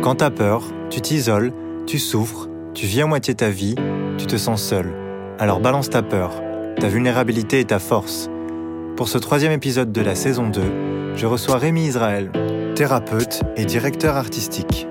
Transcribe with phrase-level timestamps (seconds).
[0.00, 1.52] Quand t'as peur, tu t'isoles,
[1.86, 3.74] tu souffres, tu vis à moitié ta vie,
[4.16, 4.94] tu te sens seul.
[5.40, 6.40] Alors balance ta peur,
[6.78, 8.30] ta vulnérabilité et ta force.
[8.96, 10.60] Pour ce troisième épisode de la saison 2,
[11.16, 12.30] je reçois Rémi Israël,
[12.76, 14.86] thérapeute et directeur artistique.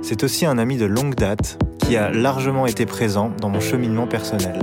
[0.00, 4.06] C'est aussi un ami de longue date qui a largement été présent dans mon cheminement
[4.06, 4.58] personnel.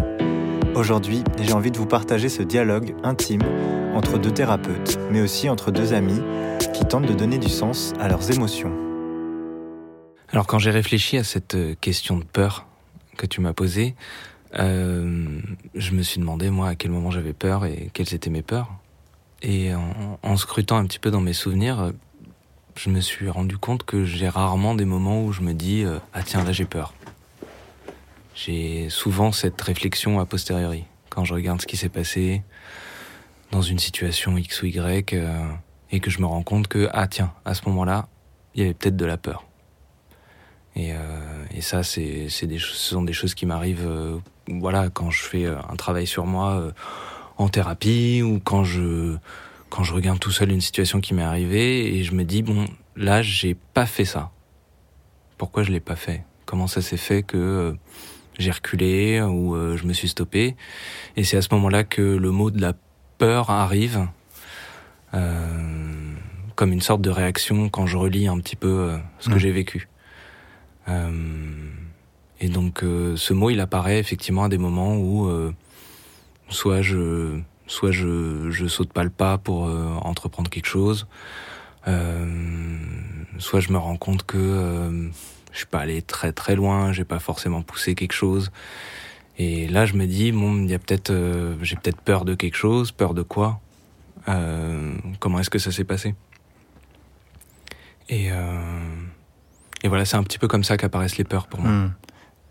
[0.73, 3.43] Aujourd'hui, j'ai envie de vous partager ce dialogue intime
[3.93, 6.21] entre deux thérapeutes, mais aussi entre deux amis
[6.73, 8.88] qui tentent de donner du sens à leurs émotions.
[10.31, 12.67] Alors quand j'ai réfléchi à cette euh, question de peur
[13.17, 13.95] que tu m'as posée,
[14.59, 15.41] euh,
[15.73, 18.71] je me suis demandé moi à quel moment j'avais peur et quelles étaient mes peurs.
[19.41, 21.93] Et en, scrutant un petit peu dans mes souvenirs,
[22.75, 25.97] je me suis rendu compte que j'ai rarement des moments où je me dis euh,
[26.13, 26.93] ah tiens là j'ai peur.
[28.35, 32.43] J'ai souvent cette réflexion a posteriori quand je regarde ce qui s'est passé
[33.51, 35.15] dans une situation X ou Y
[35.91, 38.07] et que je me rends compte que ah tiens à ce moment-là
[38.53, 39.48] il y avait peut-être de la peur.
[40.79, 45.11] Et, euh, et ça c'est des ce sont des choses qui m'arrivent euh, voilà quand
[45.11, 46.71] je fais un travail sur moi euh,
[47.35, 49.17] en thérapie ou quand je
[49.69, 52.63] quand je regarde tout seul une situation qui m'est arrivée et je me dis bon
[52.95, 54.31] là j'ai pas fait ça.
[55.37, 56.23] Pourquoi je l'ai pas fait?
[56.45, 57.73] Comment ça s'est fait que euh,
[58.37, 60.55] j'ai reculé ou euh, je me suis stoppé?
[61.17, 62.73] Et c'est à ce moment-là que le mot de la
[63.17, 64.07] peur arrive
[65.13, 66.13] euh,
[66.55, 69.39] comme une sorte de réaction quand je relis un petit peu euh, ce que mmh.
[69.39, 69.89] j'ai vécu.
[70.89, 71.11] Euh,
[72.41, 75.29] et donc ce mot il apparaît effectivement à des moments où
[76.49, 81.07] soit je soit je, je saute pas le pas pour euh, entreprendre quelque chose,
[81.87, 82.77] euh,
[83.37, 85.09] soit je me rends compte que euh,
[85.51, 88.51] je suis pas allé très très loin, j'ai pas forcément poussé quelque chose.
[89.37, 92.35] Et là, je me dis bon, il y a peut-être, euh, j'ai peut-être peur de
[92.35, 93.61] quelque chose, peur de quoi
[94.27, 96.15] euh, Comment est-ce que ça s'est passé?
[98.09, 98.31] Et
[99.83, 101.71] et voilà, c'est un petit peu comme ça qu'apparaissent les peurs pour moi.
[101.71, 101.93] Mmh.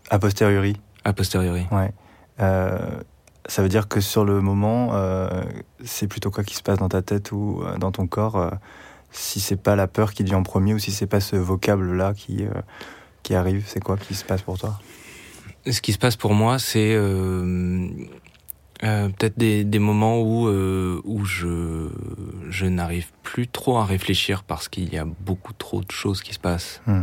[0.09, 0.75] A posteriori.
[1.03, 1.67] A posteriori.
[1.71, 1.91] Ouais.
[2.39, 3.01] Euh,
[3.49, 5.41] ça veut dire que sur le moment, euh,
[5.83, 8.51] c'est plutôt quoi qui se passe dans ta tête ou euh, dans ton corps euh,
[9.11, 12.13] Si c'est pas la peur qui vient en premier ou si c'est pas ce vocable-là
[12.13, 12.45] qui,
[13.23, 14.79] qui arrive, c'est quoi qui se passe pour toi?
[15.69, 16.95] Ce qui se passe pour moi, c'est
[18.81, 21.89] peut-être des, des, moments où, où je,
[22.49, 26.33] je n'arrive plus trop à réfléchir parce qu'il y a beaucoup trop de choses qui
[26.33, 27.01] se passent hmm.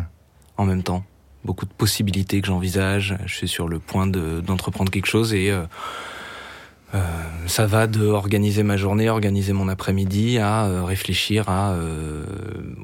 [0.56, 1.04] En même temps.
[1.44, 3.16] Beaucoup de possibilités que j'envisage.
[3.26, 5.52] Je suis sur le point d'entreprendre quelque chose et
[6.94, 7.00] euh,
[7.46, 12.24] ça va de organiser ma journée, organiser mon après-midi, à euh, réfléchir à euh,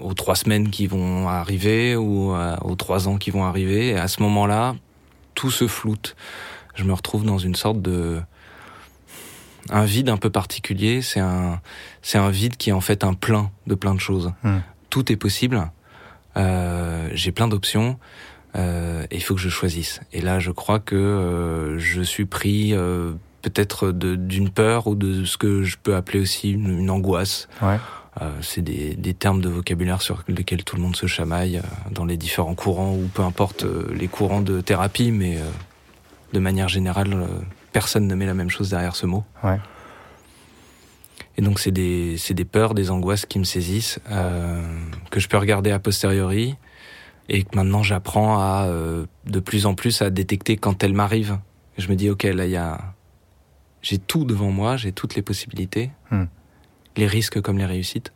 [0.00, 3.88] aux trois semaines qui vont arriver ou à, aux trois ans qui vont arriver.
[3.88, 4.75] Et à ce moment-là,
[5.34, 6.16] tout se floute.
[6.75, 8.21] Je me retrouve dans une sorte de
[9.71, 11.00] un vide un peu particulier.
[11.00, 11.61] C'est un
[12.03, 14.32] c'est un vide qui est en fait un plein de plein de choses.
[14.43, 14.59] Mmh.
[14.91, 15.71] Tout est possible.
[16.37, 17.98] Euh, J'ai plein d'options.
[18.54, 20.00] Euh, et il faut que je choisisse.
[20.12, 25.25] Et là, je crois que euh, je suis pris euh, peut-être d'une peur ou de
[25.25, 27.48] ce que je peux appeler aussi une, une angoisse.
[27.62, 27.78] Ouais.
[28.20, 31.91] Euh, c'est des, des, termes de vocabulaire sur lesquels tout le monde se chamaille euh,
[31.91, 35.44] dans les différents courants ou peu importe euh, les courants de thérapie, mais euh,
[36.34, 37.26] de manière générale,
[37.72, 39.25] personne ne met la même chose derrière ce mot.
[39.43, 39.59] Ouais.
[41.37, 44.62] Et donc c'est des, des peurs, des angoisses qui me saisissent, euh,
[45.10, 46.56] que je peux regarder a posteriori,
[47.28, 48.69] et que maintenant j'apprends à
[49.25, 51.38] de plus en plus à détecter quand elles m'arrivent.
[51.78, 52.94] Je me dis ok là il y a
[53.82, 56.25] j'ai tout devant moi, j'ai toutes les possibilités, hmm.
[56.97, 58.12] les risques comme les réussites.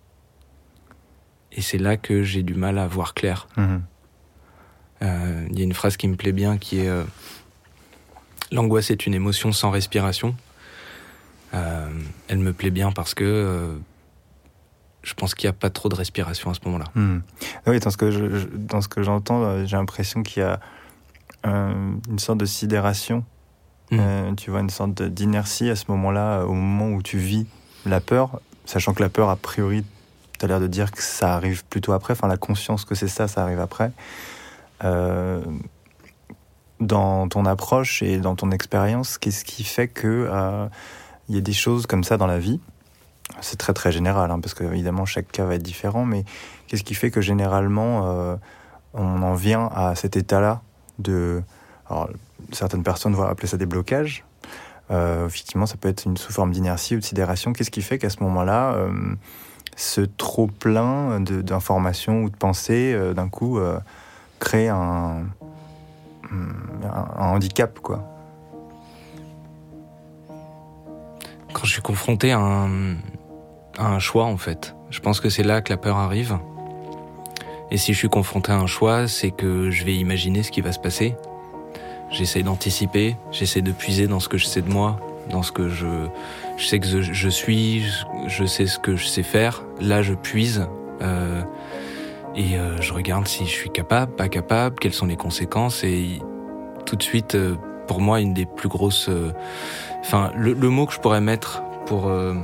[1.53, 3.48] Et c'est là que j'ai du mal à voir clair.
[3.56, 3.83] Il mmh.
[5.03, 7.04] euh, y a une phrase qui me plaît bien qui est euh,
[8.53, 10.37] L'angoisse est une émotion sans respiration.
[11.56, 11.89] Euh,
[12.28, 13.77] elle me plaît bien parce que euh,
[15.06, 16.87] je pense qu'il n'y a pas trop de respiration à ce moment-là.
[16.94, 17.19] Mmh.
[17.69, 20.59] Oui, dans ce que je, dans ce que j'entends, euh, j'ai l'impression qu'il y a
[21.47, 23.25] euh, une sorte de sidération
[23.93, 23.99] Mmh.
[24.00, 27.47] Euh, tu vois une sorte d'inertie à ce moment-là, au moment où tu vis
[27.84, 29.84] la peur, sachant que la peur, a priori,
[30.41, 33.07] tu as l'air de dire que ça arrive plutôt après, enfin la conscience que c'est
[33.07, 33.92] ça, ça arrive après.
[36.81, 40.69] Dans ton approche et dans ton expérience, qu'est-ce qui fait que
[41.28, 42.61] il y a des choses comme ça dans la vie
[43.41, 46.25] C'est très très général, hein, parce que évidemment chaque cas va être différent, mais
[46.67, 48.37] qu'est-ce qui fait que généralement euh,
[48.95, 50.63] on en vient à cet état-là
[50.99, 51.43] de
[51.89, 52.09] alors,
[52.53, 54.25] certaines personnes vont appeler ça des blocages.
[54.91, 57.53] Euh, effectivement, ça peut être une sous forme d'inertie ou de sidération.
[57.53, 59.15] Qu'est-ce qui fait qu'à ce moment-là, euh,
[59.77, 63.61] ce trop plein d'informations ou de pensées, d'un coup,
[64.39, 65.25] crée un,
[66.31, 68.16] un, handicap, quoi?
[71.57, 72.97] Quand je suis confronté à un,
[73.79, 76.39] à un choix, en fait, je pense que c'est là que la peur arrive.
[77.71, 80.61] Et si je suis confronté à un choix, c'est que je vais imaginer ce qui
[80.61, 81.17] va se passer.
[82.11, 85.01] J'essaie d'anticiper, j'essaie de puiser dans ce que je sais de moi,
[85.31, 85.87] dans ce que je,
[86.59, 87.87] je sais que je, suis,
[88.27, 89.65] je sais ce que je sais faire.
[89.81, 90.69] Là, je puise
[91.01, 91.43] euh,
[92.35, 95.85] et euh, je regarde si je suis capable, pas capable, quelles sont les conséquences.
[95.85, 96.21] Et
[96.85, 97.57] tout de suite, euh,
[97.87, 99.33] pour moi, une des plus grosses, euh,
[100.07, 102.35] enfin, le, le, mot que je pourrais mettre pour euh,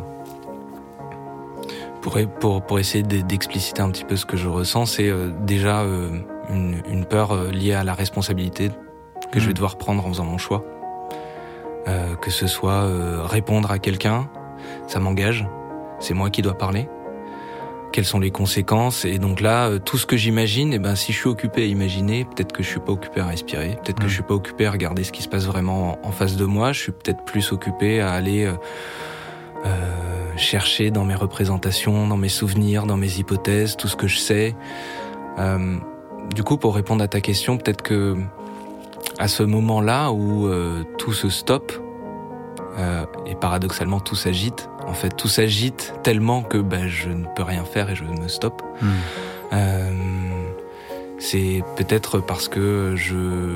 [2.01, 5.83] pour, pour, pour essayer d'expliciter un petit peu ce que je ressens, c'est euh, déjà
[5.83, 6.11] euh,
[6.51, 8.71] une, une, peur liée à la responsabilité
[9.31, 9.41] que mmh.
[9.41, 9.55] je vais mmh.
[9.55, 10.65] devoir prendre en faisant mon choix.
[12.21, 12.85] que ce soit
[13.27, 14.29] répondre à quelqu'un,
[14.87, 15.47] ça m'engage,
[15.99, 16.89] c'est moi qui dois parler.
[17.93, 21.13] Quelles sont les conséquences Et donc là, tout ce que j'imagine, et eh ben si
[21.13, 24.03] je suis occupé à imaginer, peut-être que je suis pas occupé à respirer, peut-être mmh.
[24.03, 26.45] que je suis pas occupé à regarder ce qui se passe vraiment en face de
[26.47, 26.73] moi.
[26.73, 28.51] Je suis peut-être plus occupé à aller
[29.65, 34.19] euh, chercher dans mes représentations, dans mes souvenirs, dans mes hypothèses, tout ce que je
[34.19, 34.57] sais.
[35.39, 35.77] Euh,
[36.35, 38.17] du coup, pour répondre à ta question, peut-être que
[39.19, 41.73] à ce moment-là où euh, tout se stoppe
[42.79, 47.43] euh, et paradoxalement tout s'agite, en fait tout s'agite tellement que bah, je ne peux
[47.43, 48.63] rien faire et je me stoppe.
[48.81, 48.89] Mmh.
[51.19, 53.53] c'est peut-être parce que je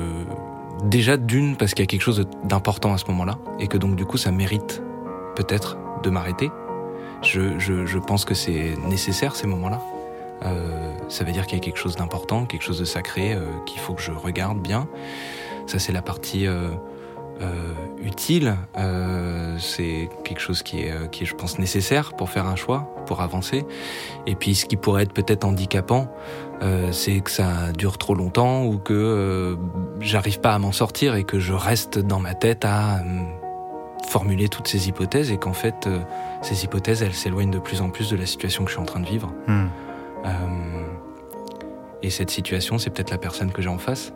[0.83, 3.95] déjà d'une parce qu'il y a quelque chose d'important à ce moment-là et que donc
[3.95, 4.81] du coup ça mérite
[5.35, 6.51] peut-être de m'arrêter.
[7.23, 9.81] Je, je, je, pense que c'est nécessaire ces moments-là.
[10.43, 13.41] Euh, ça veut dire qu'il y a quelque chose d'important, quelque chose de sacré euh,
[13.65, 14.87] qu'il faut que je regarde bien.
[15.65, 16.47] Ça c'est la partie
[17.41, 17.73] euh, euh
[18.03, 18.55] utile.
[18.77, 22.93] Euh, c'est quelque chose qui est, qui est, je pense, nécessaire pour faire un choix,
[23.05, 23.65] pour avancer.
[24.27, 26.07] Et puis ce qui pourrait être peut-être handicapant,
[26.91, 29.57] c'est que ça dure trop longtemps ou que
[29.99, 33.01] j'arrive pas à m'en sortir et que je reste dans ma tête à
[34.07, 35.99] formuler toutes ces hypothèses et qu'en fait, euh,
[36.41, 38.85] ces hypothèses, elles s'éloignent de plus en plus de la situation que je suis en
[38.85, 39.31] train de vivre.
[39.47, 39.67] Hmm.
[40.25, 40.29] Euh,
[42.01, 44.13] et cette situation, c'est peut-être la personne que j'ai en face.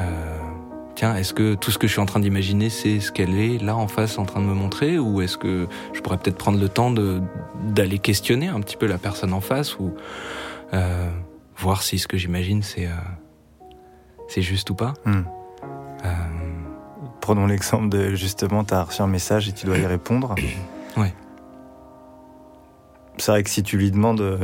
[0.00, 0.38] Euh,
[1.00, 3.56] tiens, est-ce que tout ce que je suis en train d'imaginer, c'est ce qu'elle est
[3.56, 6.60] là en face en train de me montrer Ou est-ce que je pourrais peut-être prendre
[6.60, 9.94] le temps d'aller questionner un petit peu la personne en face ou
[10.74, 11.08] euh,
[11.56, 14.92] voir si ce que j'imagine, c'est euh, juste ou pas?
[15.06, 15.22] Hmm.
[17.22, 20.34] Prenons l'exemple de justement, tu as reçu un message et tu dois y répondre.
[20.96, 21.14] Ouais.
[23.16, 24.38] C'est vrai que si tu lui demandes euh,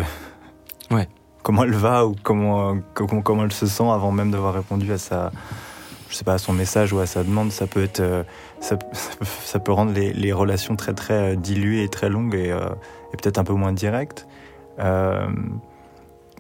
[0.93, 1.08] ouais.
[1.43, 4.97] comment elle va ou comment, comment, comment elle se sent avant même d'avoir répondu à
[4.97, 5.32] sa,
[6.08, 8.23] je sais pas, à son message ou à sa demande, ça peut être, euh,
[8.61, 8.79] ça,
[9.44, 13.17] ça, peut rendre les, les, relations très très euh, diluées et très longues et, et
[13.17, 14.26] peut-être un peu moins directes.
[14.79, 15.26] Euh,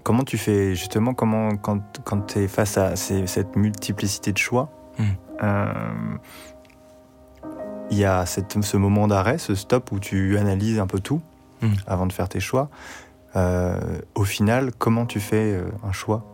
[0.02, 4.38] comment tu fais justement, comment quand, quand tu es face à ces, cette multiplicité de
[4.38, 5.04] choix, mmh.
[5.42, 5.66] Euh,
[7.90, 11.20] il y a cette, ce moment d'arrêt, ce stop où tu analyses un peu tout
[11.60, 11.68] mmh.
[11.86, 12.68] avant de faire tes choix.
[13.36, 13.78] Euh,
[14.14, 16.24] au final, comment tu fais euh, un choix?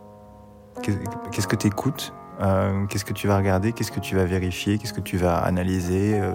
[0.81, 2.13] Qu'est-ce que tu écoutes?
[2.41, 3.73] Euh, Qu'est-ce que tu vas regarder?
[3.73, 4.77] Qu'est-ce que tu vas vérifier?
[4.77, 6.33] Qu'est-ce que tu vas analyser euh,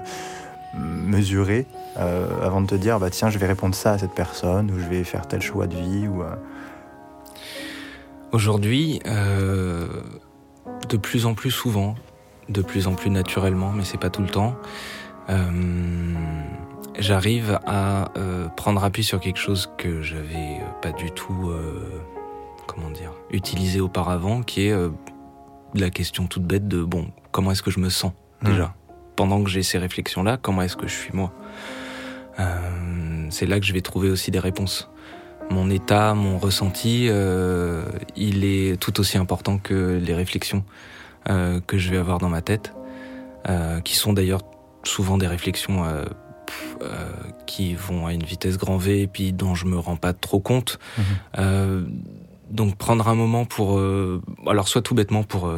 [0.75, 1.67] Mesurer
[1.97, 4.85] avant de te dire bah tiens je vais répondre ça à cette personne ou je
[4.85, 6.23] vais faire tel choix de vie ou
[8.31, 11.97] Aujourd'hui, de plus en plus souvent,
[12.51, 14.55] de plus en plus naturellement, mais c'est pas tout le temps.
[15.31, 15.41] Euh,
[16.99, 22.03] J'arrive à euh, prendre appui sur quelque chose que j'avais pas du tout, euh,
[22.67, 24.89] comment dire, utilisé auparavant, qui est euh,
[25.75, 28.67] la question toute bête de bon, comment est-ce que je me sens déjà?
[28.67, 28.73] Mmh.
[29.17, 31.33] Pendant que j'ai ces réflexions-là, comment est-ce que je suis moi?
[32.39, 34.89] Euh, C'est là que je vais trouver aussi des réponses
[35.51, 40.63] mon état, mon ressenti, euh, il est tout aussi important que les réflexions
[41.31, 42.75] euh, que je vais avoir dans ma tête,
[43.83, 44.43] qui sont d'ailleurs
[44.85, 45.83] souvent des réflexions
[47.47, 50.39] qui vont à une vitesse grand V et puis dont je me rends pas trop
[50.39, 50.79] compte.
[50.99, 51.03] Mmh.
[52.51, 53.81] Donc prendre un moment pour,
[54.47, 55.53] alors soit tout bêtement pour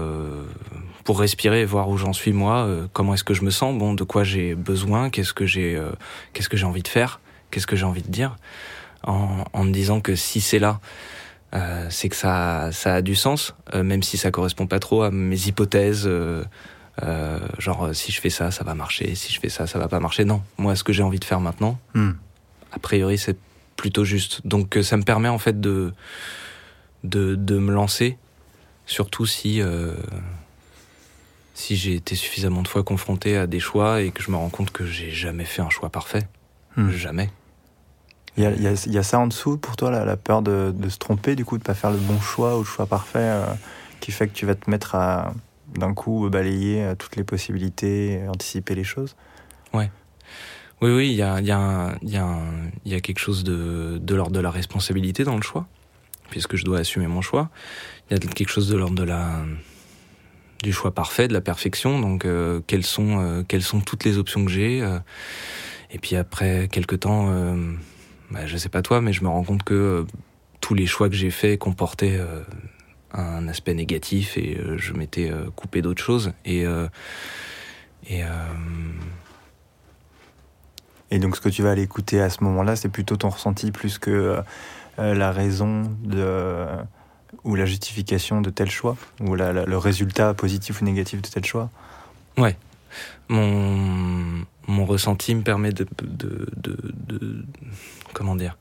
[1.05, 3.95] pour respirer et voir où j'en suis moi, comment est-ce que je me sens, bon,
[3.95, 5.81] de quoi j'ai besoin, qu'est-ce que j'ai,
[6.33, 7.21] qu'est-ce que j'ai envie de faire,
[7.51, 8.37] qu'est-ce que j'ai envie de dire,
[9.03, 10.81] en, en me disant que si c'est là,
[11.55, 15.03] euh, c'est que ça, ça a du sens, euh, même si ça correspond pas trop
[15.03, 16.05] à mes hypothèses.
[16.07, 16.45] Euh,
[17.03, 19.15] euh genre, si je fais ça, ça va marcher.
[19.15, 20.25] Si je fais ça, ça va pas marcher.
[20.25, 22.11] Non, moi, ce que j'ai envie de faire maintenant, mm.
[22.73, 23.37] a priori, c'est
[23.77, 24.47] plutôt juste.
[24.47, 25.93] Donc, ça me permet en fait de
[27.05, 28.19] de, de me lancer,
[28.87, 29.63] surtout si
[31.61, 34.49] si j'ai été suffisamment de fois confronté à des choix et que je me rends
[34.49, 36.27] compte que j'ai jamais fait un choix parfait.
[36.77, 36.91] Mm.
[36.91, 37.31] Jamais.
[38.37, 40.05] Il y, a, il, y a, il y a, ça en dessous pour toi, la,
[40.05, 42.61] la peur de, de, se tromper, du coup, de pas faire le bon choix ou
[42.61, 43.45] le choix parfait, euh,
[44.01, 45.35] qui fait que tu vas te mettre à
[45.77, 49.15] d'un coup balayer euh, toutes les possibilités, anticiper les choses?
[49.75, 49.91] Ouais.
[50.81, 52.39] Oui, oui, il y a, il y, a, il y, a,
[52.87, 55.67] il y a quelque chose de, de l'ordre de la responsabilité dans le choix.
[56.31, 57.51] Puisque je dois assumer mon choix?
[58.11, 59.45] Il y a quelque chose de l'ordre de la
[60.63, 62.01] du choix parfait, de la perfection.
[62.01, 64.99] Donc, euh, quelles sont euh, quelles sont toutes les options que j'ai euh.
[65.93, 67.35] Et puis après quelques temps,
[68.31, 70.07] bah, je sais pas toi, mais je me rends compte que
[70.61, 72.21] tous les choix que j'ai faits comportaient
[73.13, 76.33] un aspect négatif et je m'étais coupé d'autres choses.
[76.45, 76.65] Et
[78.09, 78.23] et
[81.11, 83.73] et donc, ce que tu vas aller écouter à ce moment-là, c'est plutôt ton ressenti
[83.73, 84.41] plus que
[85.01, 86.67] la raison de
[87.45, 91.71] ou la justification de tel choix Ou le résultat positif ou négatif de tel choix?
[92.37, 92.57] Ouais.
[93.29, 97.45] Mon, mon ressenti me permet de, de, de,
[98.13, 98.57] Comment dire?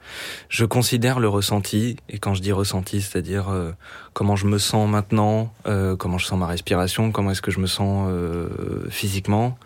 [0.48, 3.72] Je considère le ressenti, et quand je dis ressenti, c'est-à-dire euh,
[4.14, 7.60] comment je me sens maintenant, euh, comment je sens ma respiration, comment est-ce que je
[7.60, 9.58] me sens euh, physiquement,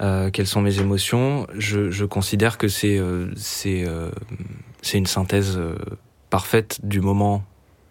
[0.00, 0.30] hmm.
[0.32, 3.00] quelles sont mes émotions, je, je considère que c'est
[3.36, 3.84] c'est
[4.82, 5.58] c'est une synthèse
[6.30, 7.44] parfaite du moment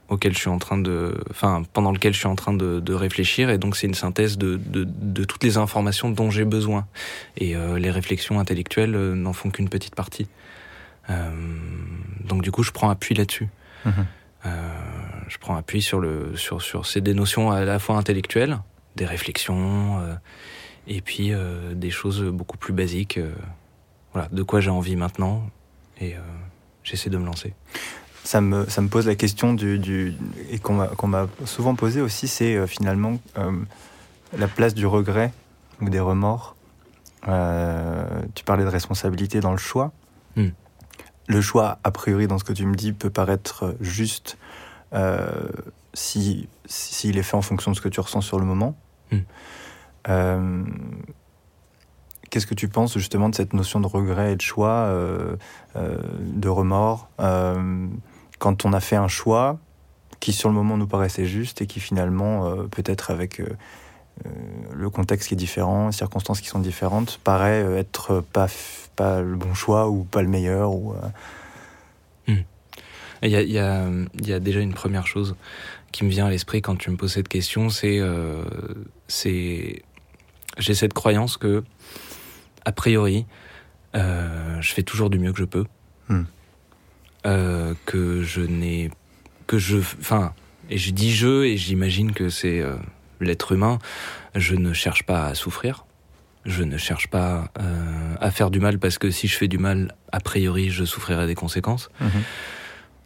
[0.09, 3.49] auquel je suis en train de, enfin, pendant lequel je suis en train de, réfléchir,
[3.49, 6.85] et donc c'est une synthèse de, de, toutes les informations dont j'ai besoin.
[7.37, 10.27] Et euh, les réflexions intellectuelles euh, n'en font qu'une petite partie.
[11.09, 11.31] Euh,
[12.23, 13.49] donc du coup, je prends appui là-dessus.
[13.85, 14.05] Mhm.
[15.27, 18.59] je prends appui sur le, sur, sur ces des notions à la fois intellectuelles,
[18.95, 19.99] des réflexions,
[20.87, 21.31] et puis
[21.73, 23.19] des choses beaucoup plus basiques.
[24.13, 25.43] voilà, de quoi j'ai envie maintenant,
[26.01, 26.15] et
[26.83, 27.53] j'essaie de me lancer
[28.23, 30.15] ça me, ça me pose la question du, du
[30.49, 30.73] et qu'on
[31.07, 33.51] m'a souvent posé aussi, c'est euh, finalement euh,
[34.37, 35.31] la place du regret
[35.81, 36.55] ou des remords.
[37.27, 39.91] Euh, tu parlais de responsabilité dans le choix.
[40.35, 40.49] Hmm.
[41.27, 44.37] Le choix, a priori, dans ce que tu me dis, peut paraître juste
[45.93, 48.77] si s'il est fait en fonction de ce que tu ressens sur le moment.
[50.07, 50.65] Hmm.
[52.29, 54.91] Qu'est-ce que tu penses justement de cette notion de regret et de choix,
[55.75, 57.09] de remords
[58.43, 59.57] quand on a fait un choix
[60.19, 63.47] qui sur le moment nous paraissait juste et qui finalement, euh, peut-être avec euh,
[64.25, 64.29] euh,
[64.73, 68.47] le contexte qui est différent, les circonstances qui sont différentes, paraît être pas,
[68.97, 70.73] pas le bon choix ou pas le meilleur.
[70.73, 70.93] Ou,
[72.27, 72.35] hmm.
[73.21, 75.37] il, y a, déjà une première chose
[75.93, 78.01] qui me vient à l'esprit quand tu me poses cette question, c'est
[80.57, 81.63] j'ai cette croyance que
[82.65, 83.25] a priori
[83.93, 85.65] je fais toujours du mieux que je peux.
[86.09, 86.23] Hmm.
[87.25, 88.91] Euh, que je n'ai
[89.47, 90.33] que je enfin
[90.69, 92.75] et je dis je et j'imagine que c'est euh,
[93.21, 93.79] l'être humain
[94.35, 95.85] je ne cherche pas à souffrir
[96.43, 99.57] je ne cherche pas euh, à faire du mal parce que si je fais du
[99.57, 102.09] mal a priori je souffrirai des conséquences mhm.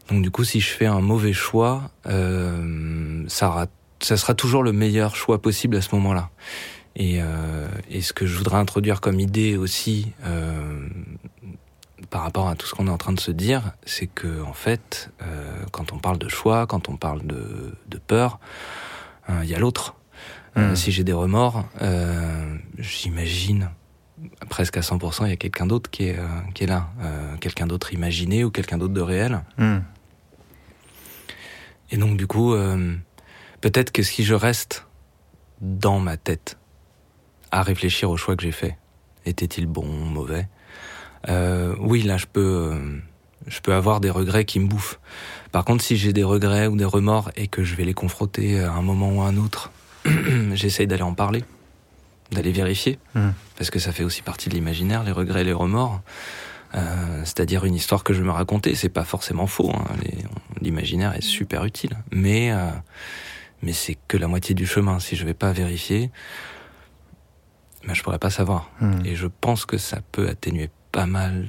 [0.10, 3.68] donc du coup si je fais un mauvais choix ça
[4.01, 6.32] ça sera toujours le meilleur choix possible à ce moment-là
[6.98, 7.22] et,
[7.89, 10.13] et ce que je voudrais introduire comme idée aussi
[12.10, 14.54] par rapport à tout ce qu'on est en train de se dire, c'est que en
[14.54, 18.39] fait, euh, quand on parle de choix, quand on parle de, de peur,
[19.30, 19.96] euh, il y a l'autre.
[20.56, 20.75] Euh, hmm.
[20.75, 21.66] si j'ai des remords,
[22.77, 23.70] j'imagine
[24.50, 26.20] presque à 100%, il y a quelqu'un d'autre qui est,
[26.56, 26.89] qui est là,
[27.39, 29.44] quelqu'un d'autre imaginé ou quelqu'un d'autre de réel.
[29.58, 29.80] Hmm.
[31.92, 32.56] Et donc du coup,
[33.62, 34.88] peut-être que si je reste
[35.62, 36.58] dans ma tête
[37.51, 38.77] à réfléchir au choix que j'ai fait,
[39.25, 40.48] était-il bon, mauvais?
[41.30, 43.00] Euh, oui, là, je peux, euh,
[43.48, 45.00] je peux avoir des regrets qui me bouffent.
[45.51, 48.60] Par contre, si j'ai des regrets ou des remords et que je vais les confronter
[48.60, 49.72] à un moment ou à un autre,
[50.54, 51.44] j'essaye d'aller en parler,
[52.32, 53.30] d'aller vérifier, mmh.
[53.58, 56.01] parce que ça fait aussi partie de l'imaginaire, les regrets et les remords.
[56.75, 59.72] Euh, c'est-à-dire une histoire que je me racontais, c'est pas forcément faux.
[59.74, 59.86] Hein.
[60.62, 62.70] L'imaginaire est super utile, mais euh,
[63.62, 65.00] mais c'est que la moitié du chemin.
[65.00, 66.12] Si je vais pas vérifier,
[67.88, 68.70] ben, je pourrais pas savoir.
[68.82, 69.06] Mmh.
[69.06, 71.46] Et je pense que ça peut atténuer pas mal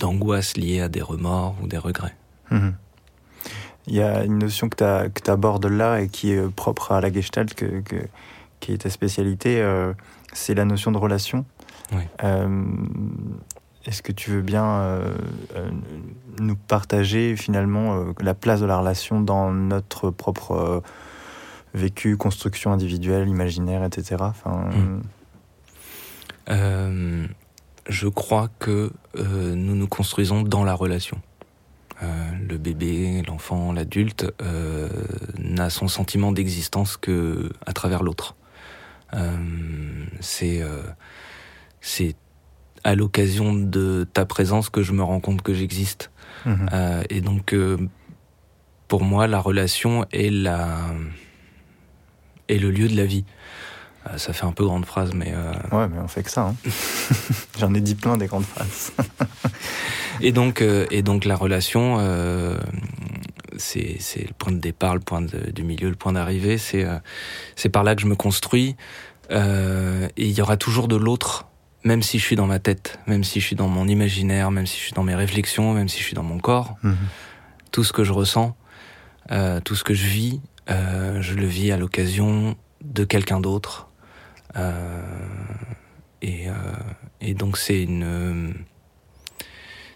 [0.00, 2.16] d'angoisses liées à des remords ou des regrets.
[2.50, 2.74] Mhm.
[3.86, 4.76] Il y a une notion que
[5.08, 7.82] tu abordes là et qui est propre à la Gestalt, que,
[8.60, 9.92] qui est ta spécialité, euh,
[10.32, 11.44] c'est la notion de relation.
[12.22, 12.64] Euh,
[13.84, 15.12] est-ce que tu veux bien euh,
[16.38, 20.82] nous partager finalement la place de la relation dans notre propre
[21.74, 24.16] vécu, construction individuelle, imaginaire, etc.
[24.20, 25.00] Enfin, mmh
[27.90, 31.20] je crois que euh, nous nous construisons dans la relation.
[32.02, 32.06] Euh,
[32.48, 34.88] le bébé, l'enfant, l'adulte euh,
[35.38, 38.36] n'a son sentiment d'existence que à travers l'autre.
[40.20, 40.62] c'est
[41.80, 42.14] c'est
[42.84, 46.10] à l'occasion de ta présence que je me rends compte que j'existe.
[46.46, 46.68] Mhm.
[47.10, 47.54] et donc
[48.88, 50.94] pour moi, la relation est la
[52.48, 53.24] est le lieu de la vie.
[54.08, 55.32] Euh, ça fait un peu grande phrase, mais.
[55.34, 55.52] Euh...
[55.72, 56.48] Ouais, mais on fait que ça.
[56.48, 56.56] Hein.
[57.58, 58.92] J'en ai dit plein des grandes phrases.
[60.20, 62.58] et donc, euh, et donc la relation, euh,
[63.58, 66.56] c'est le point de départ, le point du milieu, le point d'arrivée.
[66.56, 68.76] C'est par là que je me construis.
[69.30, 71.46] et il y aura toujours de l'autre,
[71.84, 74.66] même si je suis dans ma tête, même si je suis dans mon imaginaire, même
[74.66, 76.76] si je suis dans mes réflexions, même si je suis dans mon corps.
[76.82, 76.96] Mhm.
[77.70, 78.56] Tout ce que je ressens,
[79.64, 83.89] tout ce que je vis, je le vis à l'occasion de quelqu'un d'autre.
[86.22, 86.46] Et,
[87.20, 88.54] et donc c'est une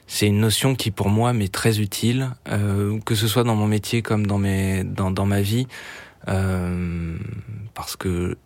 [0.06, 3.66] c'est une notion qui pour moi m'est très utile, euh, que ce soit dans mon
[3.66, 5.66] métier comme dans mes dans, dans ma vie,
[6.28, 7.16] euh,
[7.74, 8.36] parce que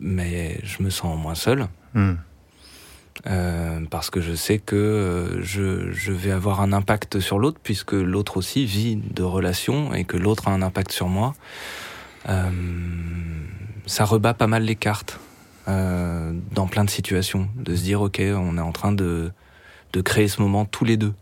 [0.00, 1.68] mais je me sens moins seul.
[1.94, 2.14] Hmm.
[3.28, 7.60] Euh, parce que je sais que euh, je, je vais avoir un impact sur l'autre
[7.62, 11.34] puisque l'autre aussi vit de relations et que l'autre a un impact sur moi.
[13.84, 15.20] Euh, ça rebat pas mal les cartes
[15.66, 19.32] dans plein de situations, de se dire ok on est en train de
[19.94, 21.14] de créer ce moment tous les deux.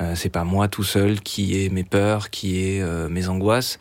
[0.00, 3.78] Euh, c'est pas moi tout seul qui ai mes peurs, qui ai euh, mes angoisses.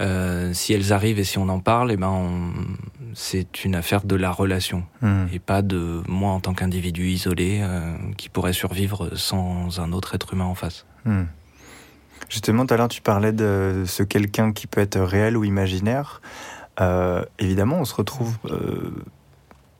[0.00, 2.52] Euh, si elles arrivent et si on en parle, eh ben
[3.12, 5.26] c'est une affaire de la relation hmm.
[5.32, 7.62] et pas de moi en tant qu'individu isolé
[8.16, 10.86] qui pourrait survivre sans un autre être humain en face.
[11.04, 11.24] Hmm.
[12.28, 16.20] Justement, tout à l'heure, tu parlais de ce quelqu'un qui peut être réel ou imaginaire.
[17.38, 18.36] Évidemment, on se retrouve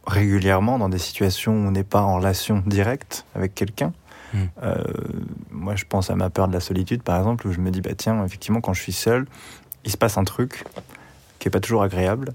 [0.06, 3.92] régulièrement dans des situations où on n'est pas en relation directe avec quelqu'un.
[4.32, 4.38] Hmm.
[4.62, 4.84] Euh,
[5.50, 7.80] moi, je pense à ma peur de la solitude, par exemple, où je me dis,
[7.80, 9.26] bah tiens, effectivement, quand je suis seul,
[9.84, 10.64] il se passe un truc
[11.38, 12.32] qui est pas toujours agréable.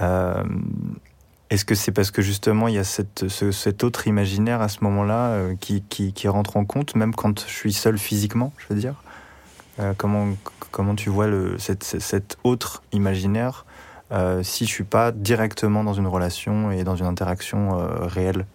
[0.00, 0.44] Euh,
[1.50, 4.82] est-ce que c'est parce que justement il y a cette, cet autre imaginaire à ce
[4.82, 8.74] moment-là euh, qui, qui, qui, rentre en compte, même quand je suis seul physiquement, je
[8.74, 8.94] veux dire?
[9.96, 10.28] Comment,
[10.70, 13.66] comment tu vois le, cette, cet autre imaginaire
[14.12, 18.46] euh, si je suis pas directement dans une relation et dans une interaction euh, réelle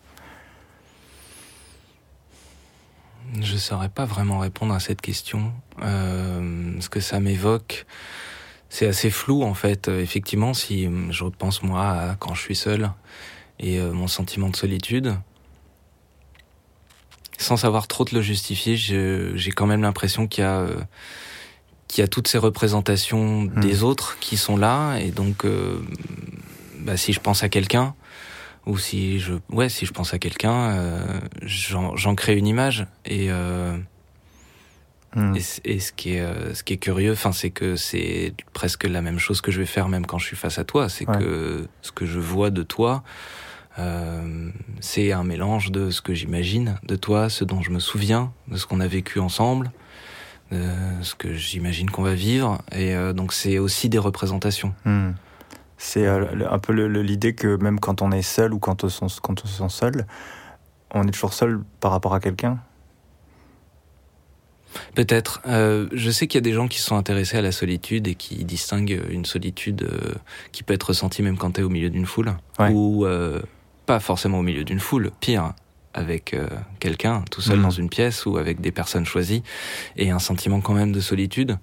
[3.41, 5.51] Je saurais pas vraiment répondre à cette question.
[5.81, 7.85] Euh, ce que ça m'évoque,
[8.69, 9.87] c'est assez flou en fait.
[9.87, 12.91] Effectivement, si je repense moi à quand je suis seul
[13.59, 15.15] et mon sentiment de solitude,
[17.37, 20.65] sans savoir trop te le justifier, j'ai quand même l'impression qu'il y a
[21.89, 23.59] qu'il y a toutes ces représentations hmm.
[23.59, 24.97] des autres qui sont là.
[24.99, 25.79] Et donc euh,
[26.79, 27.93] bah, si je pense à quelqu'un
[28.65, 32.85] ou si je ouais si je pense à quelqu'un euh, j'en crée une image.
[33.05, 33.75] Et euh,
[35.15, 35.35] hmm.
[35.35, 39.19] et, ce qui est ce qui est curieux enfin c'est que c'est presque la même
[39.19, 40.87] chose que je vais faire même quand je suis face à toi.
[40.87, 43.03] C'est que ce que je vois de toi
[44.81, 48.57] c'est un mélange de ce que j'imagine de toi ce dont je me souviens de
[48.57, 49.71] ce qu'on a vécu ensemble.
[49.71, 49.78] euh,
[50.51, 52.61] ce que j'imagine qu'on va vivre.
[52.71, 54.73] Et euh, donc c'est aussi des représentations.
[54.85, 55.11] Hmm.
[55.77, 58.87] C'est euh, un peu l'idée que même quand on est seul ou quand on,
[59.21, 60.07] quand on se sent seul,
[60.91, 62.59] on est toujours seul par rapport à quelqu'un?
[64.93, 65.41] Peut-être.
[65.47, 68.45] je sais qu'il y a des gens qui sont intéressés à la solitude et qui
[68.45, 69.89] distinguent une solitude
[70.51, 72.35] qui peut être ressentie même quand tu es au milieu d'une foule.
[72.59, 73.07] Ou
[73.87, 75.53] pas forcément au milieu d'une foule, pire,
[75.93, 76.47] avec euh,
[76.79, 77.63] quelqu'un, tout seul mm.
[77.63, 79.43] dans une pièce ou avec des personnes choisies,
[79.97, 81.57] et un sentiment quand même de solitude.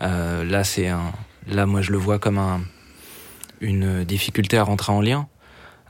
[0.00, 1.12] Euh, là, c'est un,
[1.46, 2.60] là, moi, je le vois comme un,
[3.60, 5.28] une difficulté à rentrer en lien,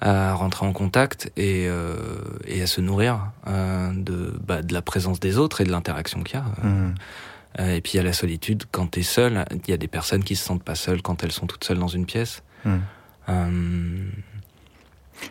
[0.01, 1.97] à rentrer en contact et, euh,
[2.47, 6.37] et à se nourrir de, bah, de la présence des autres et de l'interaction qu'il
[6.37, 6.67] y a.
[6.67, 6.95] Mm.
[7.59, 9.45] et puis il y a la solitude quand tu es seul.
[9.51, 11.79] Il y a des personnes qui se sentent pas seules quand elles sont toutes seules
[11.79, 12.43] dans une pièce.
[12.65, 12.79] Mm.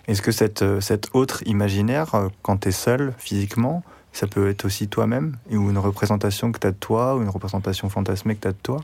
[0.07, 4.49] Est-ce que cette, euh, cette autre imaginaire, euh, quand tu es seul physiquement, ça peut
[4.49, 8.35] être aussi toi-même Ou une représentation que tu as de toi, ou une représentation fantasmée
[8.35, 8.81] que tu as de toi?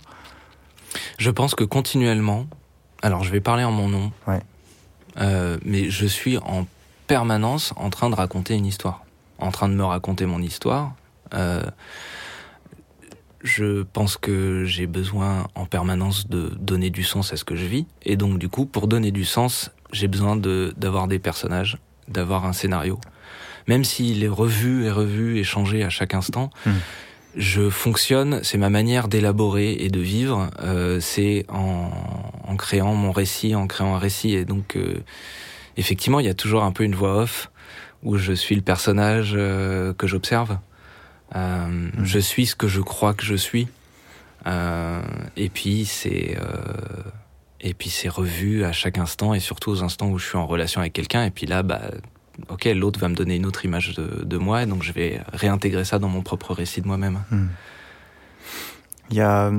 [1.17, 2.45] Je pense que continuellement,
[3.01, 4.41] alors je vais parler en mon nom, ouais.
[5.17, 6.67] euh, mais je suis en
[7.07, 9.03] permanence en train de raconter une histoire,
[9.39, 10.93] en train de me raconter mon histoire.
[11.33, 11.63] Euh,
[13.43, 17.65] je pense que j'ai besoin en permanence de donner du sens à ce que je
[17.65, 17.85] vis.
[18.03, 21.77] Et donc, du coup, pour donner du sens, j'ai besoin d'avoir des personnages,
[22.10, 22.99] d'avoir un scénario.
[23.67, 26.71] Même s'il est revu et revu et changé à chaque instant, hmm.
[27.38, 31.89] je fonctionne, c'est ma manière d'élaborer et de vivre, euh, c'est en,
[32.43, 34.34] en, créant mon récit, en créant un récit.
[34.34, 34.95] Et donc, euh,
[35.77, 37.49] effectivement, il y a toujours un peu une voix off
[38.03, 40.58] où je suis le personnage euh, que j'observe.
[41.36, 41.91] Euh, hmm.
[42.03, 43.69] Je suis ce que je crois que je suis.
[44.45, 45.01] Euh,
[45.38, 46.38] et puis, c'est
[47.63, 50.45] et puis c'est revu à chaque instant et surtout aux instants où je suis en
[50.45, 51.23] relation avec quelqu'un.
[51.23, 51.82] Et puis là, bah,
[52.49, 55.86] ok, l'autre va me donner une autre image de, de, moi donc je vais réintégrer
[55.86, 57.23] ça dans mon propre récit de moi-même.
[57.32, 57.47] Hmm.
[59.10, 59.52] Il, y a,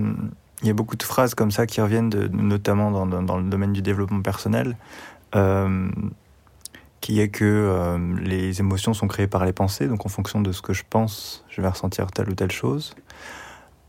[0.75, 4.77] beaucoup de phrases comme ça qui reviennent, notamment dans, dans, le domaine du développement personnel,
[5.35, 5.89] euh,
[7.01, 9.87] qui est que euh, les émotions sont créées par les pensées.
[9.87, 12.95] Donc en fonction de ce que je pense, je vais ressentir telle ou telle chose.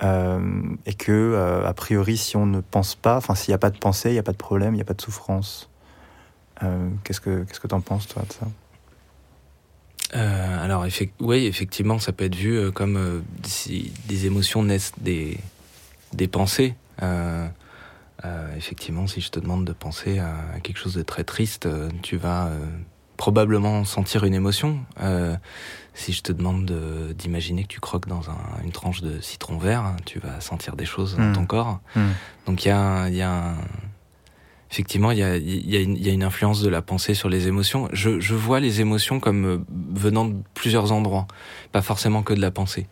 [0.01, 3.77] Et que, a priori, si on ne pense pas, enfin, s'il n'y a pas de
[3.77, 5.69] pensée, il n'y a pas de problème, il n'y a pas de souffrance.
[7.03, 8.47] qu'est-ce que qu'est-ce que t'en penses, toi, de ça?
[10.13, 10.85] Alors,
[11.19, 15.37] oui, effectivement, ça peut être vu comme si des émotions naissent des,
[16.13, 16.75] des pensées.
[18.57, 21.67] effectivement, si je te demande de penser à quelque chose de très triste,
[22.01, 22.49] tu vas
[23.17, 24.79] probablement sentir une émotion.
[25.01, 25.35] Euh,
[25.93, 26.71] si je te demande
[27.17, 30.85] d'imaginer que tu croques dans un, une tranche de citron vert, tu vas sentir des
[30.85, 31.33] choses dans hmm.
[31.33, 31.79] ton corps.
[31.95, 32.09] Hmm.
[32.45, 33.55] Donc il y a, y a
[34.69, 37.29] effectivement il y a, y, a une, y a, une influence de la pensée sur
[37.29, 37.87] les émotions.
[37.93, 39.57] Je, je vois les émotions comme euh,
[39.93, 41.27] venant de plusieurs endroits,
[41.71, 42.87] pas forcément que de la pensée.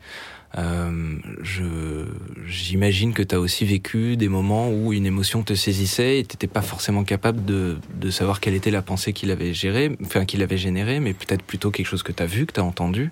[0.55, 2.05] Euh, je
[2.45, 6.47] j'imagine que tu as aussi vécu des moments où une émotion te saisissait et t'étais
[6.47, 10.43] pas forcément capable de, de savoir quelle était la pensée qu'il avait gérée, enfin qu'il
[10.43, 13.11] avait générée, mais peut-être plutôt quelque chose que tu as vu, que tu as entendu.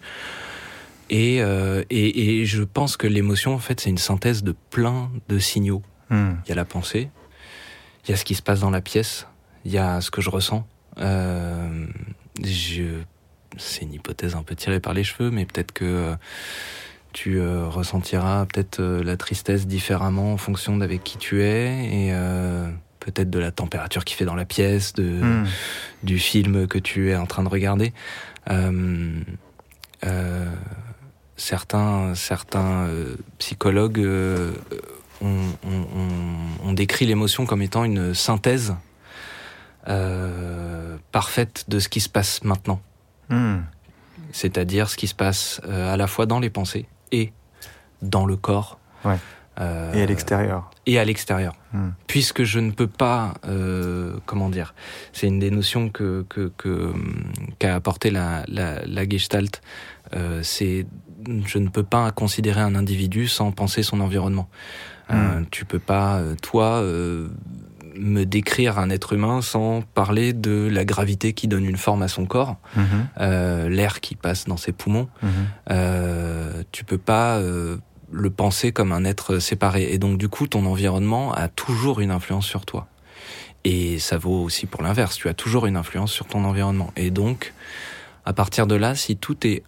[1.10, 5.12] Et, euh, et, et, je pense que l'émotion, en fait, c'est une synthèse de plein
[5.28, 5.82] de signaux.
[6.10, 6.36] Hmm.
[6.46, 7.10] Il y a la pensée,
[8.06, 9.28] il y a ce qui se passe dans la pièce,
[9.66, 10.66] il y a ce que je ressens.
[11.00, 11.86] Euh,
[12.42, 12.84] je,
[13.58, 16.16] c'est une hypothèse un peu tirée par les cheveux, mais peut-être que euh,
[17.14, 22.14] tu euh, ressentiras peut-être euh, la tristesse différemment en fonction d'avec qui tu es et
[22.14, 22.70] euh,
[23.00, 25.48] peut-être de la température qui fait dans la pièce, de, hmm.
[26.04, 27.94] du film que tu es en train de regarder.
[31.36, 32.88] certains certains
[33.40, 34.08] psychologues
[35.22, 38.76] ont, décrit l'émotion comme étant une synthèse
[41.12, 42.82] parfaite de ce qui se passe maintenant.
[43.30, 43.62] Hmm.
[44.32, 47.32] C'est-à-dire ce qui se passe à la fois dans les pensées et
[48.02, 48.80] dans le corps.
[49.60, 50.72] Euh, et à l'extérieur.
[50.86, 51.54] Et à l'extérieur.
[51.74, 51.90] Hmm.
[52.08, 54.74] Puisque je ne peux pas, euh, comment dire,
[55.14, 56.94] c'est une des notions que qu'a que,
[57.60, 59.62] qu'a apporté la, la, la Gestalt.
[60.16, 60.86] Euh, c'est
[61.46, 64.50] je ne peux pas considérer un individu sans penser son environnement.
[65.12, 65.46] Euh, hmm.
[65.52, 67.28] tu peux pas, euh, toi, euh,
[67.96, 72.08] me décrire un être humain sans parler de la gravité qui donne une forme à
[72.08, 72.86] son corps, mhm.
[73.20, 75.10] euh, l'air qui passe dans ses poumons.
[75.22, 75.30] Mhm.
[75.72, 77.78] Euh, tu peux pas euh,
[78.12, 79.92] le penser comme un être séparé.
[79.92, 82.88] Et donc du coup, ton environnement a toujours une influence sur toi.
[83.64, 85.16] Et ça vaut aussi pour l'inverse.
[85.16, 86.92] Tu as toujours une influence sur ton environnement.
[86.96, 87.54] Et donc,
[88.26, 89.64] à partir de là, si tout est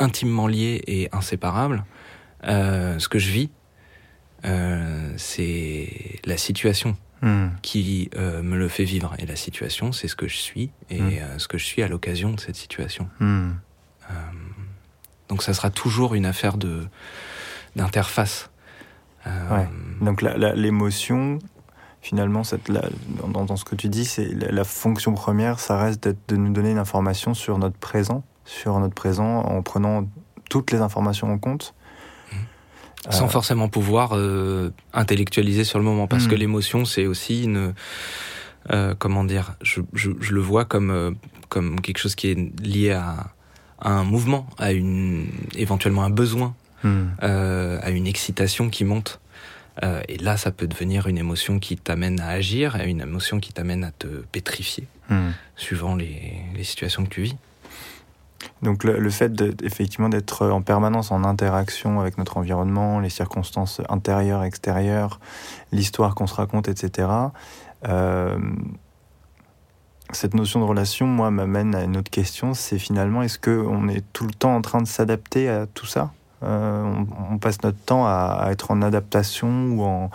[0.00, 1.84] intimement lié et inséparable,
[2.42, 3.50] ce que je vis,
[5.16, 7.48] c'est la situation Hmm.
[7.62, 9.12] qui euh, me le fait vivre.
[9.18, 11.10] Et la situation, c'est ce que je suis et hmm.
[11.20, 13.08] euh, ce que je suis à l'occasion de cette situation.
[13.18, 13.50] Hmm.
[14.08, 14.14] Euh,
[15.28, 16.86] donc ça sera toujours une affaire de
[17.74, 18.50] d'interface.
[19.26, 19.68] Ouais.
[20.00, 21.38] Donc l'émotion,
[22.00, 26.36] finalement, cette, dans, dans, ce que tu dis, c'est la, fonction première, ça reste de
[26.36, 30.08] nous donner une information sur notre présent, sur notre présent en prenant
[30.48, 31.74] toutes les informations en compte
[33.10, 33.28] sans euh.
[33.28, 36.38] forcément pouvoir euh, intellectualiser sur le moment, parce que hmm.
[36.38, 37.74] l'émotion, c'est aussi une...
[38.70, 41.12] Euh, comment dire je, je, je, le vois comme, euh,
[41.48, 43.28] comme quelque chose qui est lié à,
[43.80, 47.06] à un mouvement, à une éventuellement un besoin, hmm.
[47.20, 49.20] à une excitation qui monte.
[50.08, 53.52] et là, ça peut devenir une émotion qui t'amène à agir, et une émotion qui
[53.54, 55.30] t'amène à te pétrifier, hmm.
[55.56, 57.36] suivant les, les situations que tu vis.
[58.62, 63.80] Donc le, fait de, effectivement d'être en permanence en interaction avec notre environnement, les circonstances
[63.88, 65.20] intérieures, extérieures,
[65.72, 67.08] l'histoire qu'on se raconte, etc.
[67.86, 68.38] Euh,
[70.10, 72.54] cette notion de relation, moi, m'amène à une autre question.
[72.54, 76.12] C'est finalement, est-ce qu'on est tout le temps en train de s'adapter à tout ça?
[76.44, 76.94] Euh,
[77.30, 80.10] on, passe notre temps à, être en adaptation ou en...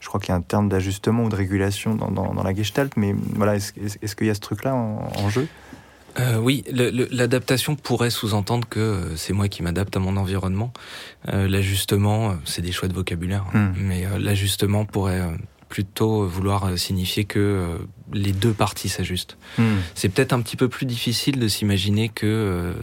[0.00, 3.14] Je crois qu'il y a un terme d'ajustement ou de régulation dans, la gestalt, mais
[3.34, 5.48] voilà, est-ce qu'il y a ce truc-là en jeu?
[6.18, 10.72] Euh, oui, l'adaptation pourrait sous-entendre que euh, c'est moi qui m'adapte à mon environnement.
[11.28, 13.72] Euh, l'ajustement, euh, c'est des choix de vocabulaire, hein.
[13.72, 13.74] hmm.
[13.80, 15.22] mais l'ajustement pourrait
[15.68, 17.78] plutôt vouloir signifier que
[18.12, 19.36] les deux parties s'ajustent.
[19.58, 19.76] Hmm.
[19.94, 22.74] C'est peut-être un petit peu plus difficile de s'imaginer que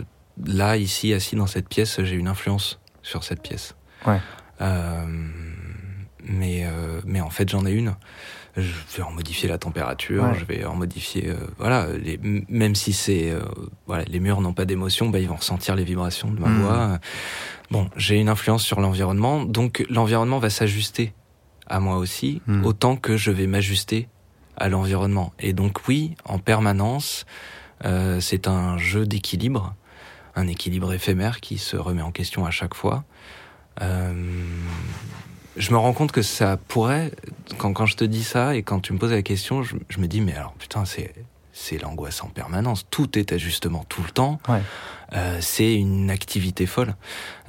[0.46, 3.76] là, ici, assis dans cette pièce, j'ai une influence sur cette pièce.
[4.06, 4.20] Ouais.
[6.24, 6.68] mais,
[7.06, 7.96] mais en fait, j'en ai une
[8.56, 12.94] je vais en modifier la température, je vais en modifier, euh, voilà, les, même si
[12.94, 13.42] c'est, euh,
[13.88, 16.62] voilà, les murs n'ont pas d'émotion, bah, ils vont ressentir les vibrations de ma mmh.
[16.62, 17.00] voix.
[17.72, 21.14] Bon, j'ai une influence sur l'environnement, donc l'environnement va s'ajuster
[21.68, 22.66] à moi aussi, mmh.
[22.66, 24.08] autant que je vais m'ajuster
[24.58, 25.34] à l'environnement.
[25.40, 27.26] Et donc oui, en permanence,
[27.86, 29.76] euh, c'est un jeu d'équilibre,
[30.36, 33.04] un équilibre éphémère qui se remet en question à chaque fois.
[33.82, 34.14] Euh,
[35.58, 37.12] je me rends compte que ça pourrait,
[37.58, 40.00] quand, quand je te dis ça et quand tu me poses la question, je, je
[40.00, 41.14] me dis, mais alors putain, c'est
[41.54, 42.88] c'est l'angoisse en permanence.
[42.90, 44.40] Tout est ajustement tout le temps.
[45.14, 46.96] Euh, c'est une activité folle.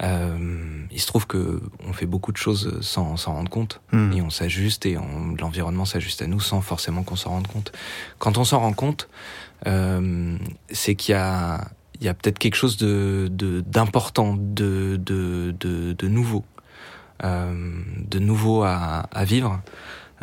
[0.03, 4.13] Euh, il se trouve que on fait beaucoup de choses sans s'en rendre compte hmm.
[4.13, 4.95] et on s'ajuste et
[5.39, 7.71] l'environnement s'ajuste à nous sans forcément qu'on s'en rende compte.
[8.19, 9.09] Quand on s'en rend compte,
[9.65, 10.37] euh,
[10.69, 11.67] c'est qu'il y a
[11.99, 13.29] il y a peut-être quelque chose de
[13.65, 16.43] d'important, de, de, de, de, nouveau,
[17.23, 19.61] de nouveau à, à vivre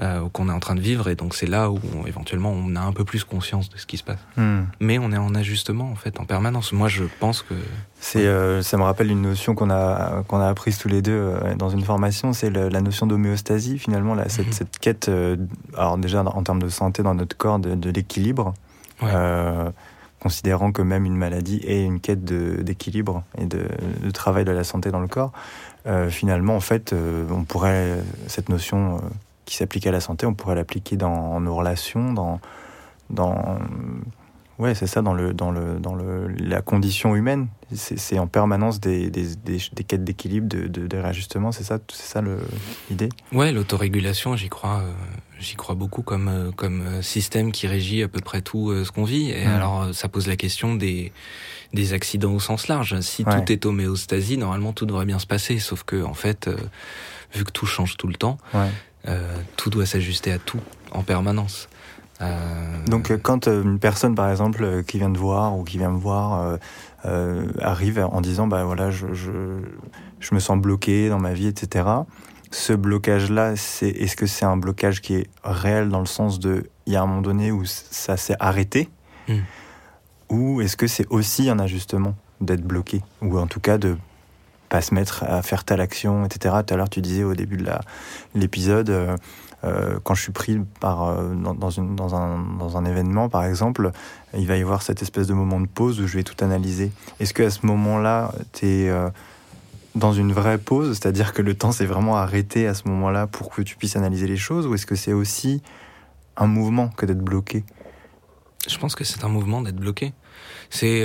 [0.01, 2.81] euh, qu'on est en train de vivre et donc c'est là où éventuellement on a
[2.81, 4.21] un peu plus conscience de ce qui se passe.
[4.39, 4.63] Hmm.
[4.81, 6.73] Mais on est en ajustement en fait en permanence.
[6.73, 7.53] Moi je pense que
[8.01, 11.13] c'est euh, ça me rappelle une notion qu'on a qu'on a apprise tous les deux
[11.13, 14.53] euh, dans une formation, c'est la notion d'homéostasie finalement là, cette, mhm.
[14.55, 15.37] cette, quête euh,
[15.77, 18.55] alors déjà en termes de santé dans notre corps de, de l'équilibre.
[20.21, 23.67] considérant que même une maladie est une quête d'équilibre et de,
[24.03, 25.33] de, travail de la santé dans le corps,
[26.11, 26.95] finalement, en fait,
[27.31, 29.01] on pourrait cette notion
[29.45, 32.41] qui s'applique à la santé, on pourrait l'appliquer dans nos relations, dans,
[33.11, 33.59] dans
[34.59, 37.49] ouais, c'est ça, dans le, dans le, dans le, la condition humaine.
[37.75, 41.53] C'est en permanence des, des, des, des quêtes d'équilibre, de, de, de, réajustement.
[41.53, 42.23] C'est ça, c'est ça
[42.91, 43.09] l'idée?
[43.33, 44.93] Ouais, l'autorégulation, j'y crois, euh,
[45.41, 48.93] j'y crois beaucoup comme euh, comme euh, système qui régit à peu près tout ce
[48.93, 49.31] qu'on vit.
[49.31, 51.13] Et alors, ça pose la question des
[51.73, 53.01] des accidents au sens large.
[53.01, 55.59] Si tout est homéostasie, normalement tout devrait bien se passer.
[55.59, 56.51] Sauf que en fait,
[57.35, 58.39] vu que tout change tout le temps.
[58.55, 58.71] Ouais
[59.09, 60.61] euh, tout doit s'ajuster à tout
[60.93, 61.69] en permanence.
[62.21, 62.85] Euh...
[62.87, 65.91] Donc euh, quand euh, une personne, par exemple, qui vient te voir ou qui vient
[65.91, 66.59] me voir,
[67.05, 69.31] euh, arrive en disant, bah voilà, je, je,
[70.21, 71.85] je, me sens bloqué dans ma vie, etc.
[72.51, 76.69] Ce blocage-là, c'est est-ce que c'est un blocage qui est réel dans le sens de,
[76.87, 78.89] il y a un moment donné où ça s'est arrêté,
[79.29, 79.39] hmm.
[80.33, 83.97] Ou est-ce que c'est aussi un ajustement d'être bloqué, ou en tout cas de
[84.69, 86.57] pas se mettre à faire telle action, etc.
[86.67, 87.67] Tout à l'heure, tu disais au début de
[88.35, 89.17] l'épisode, euh,
[89.65, 91.85] euh, quand je suis pris par, euh, dans, un,
[92.59, 93.93] dans un événement, par exemple,
[94.35, 96.91] il va y avoir cette espèce de moment de pause où je vais tout analyser.
[97.21, 98.93] Est-ce qu'à ce moment-là, tu es
[99.95, 103.51] dans une vraie pause, c'est-à-dire que le temps s'est vraiment arrêté à ce moment-là pour
[103.51, 105.61] que tu puisses analyser les choses, ou est-ce que c'est aussi
[106.39, 107.63] un mouvement que d'être bloqué?
[108.67, 110.15] Je pense que c'est un mouvement d'être bloqué.
[110.73, 111.05] C'est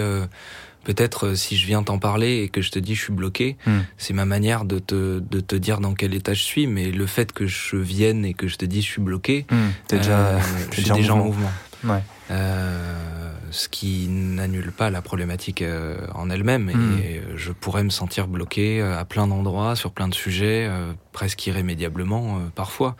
[0.87, 3.57] peut-être euh, si je viens t'en parler et que je te dis je suis bloqué,
[3.65, 3.79] hmm.
[3.97, 6.65] c'est ma manière de te, de te dire dans quel état je suis.
[6.65, 9.67] Mais le fait que je vienne et que je te dis je suis bloqué, hmm.
[9.89, 10.39] déjà, euh,
[10.71, 11.51] je suis déjà en mouvement.
[11.83, 12.01] Ouais.
[12.31, 16.69] Euh, ce qui n'annule pas la problématique euh, en elle-même.
[16.69, 16.73] Et
[17.19, 17.35] hmm.
[17.35, 20.69] je pourrais me sentir bloqué à plein d'endroits, sur plein de sujets,
[21.11, 22.95] presque irrémédiablement parfois.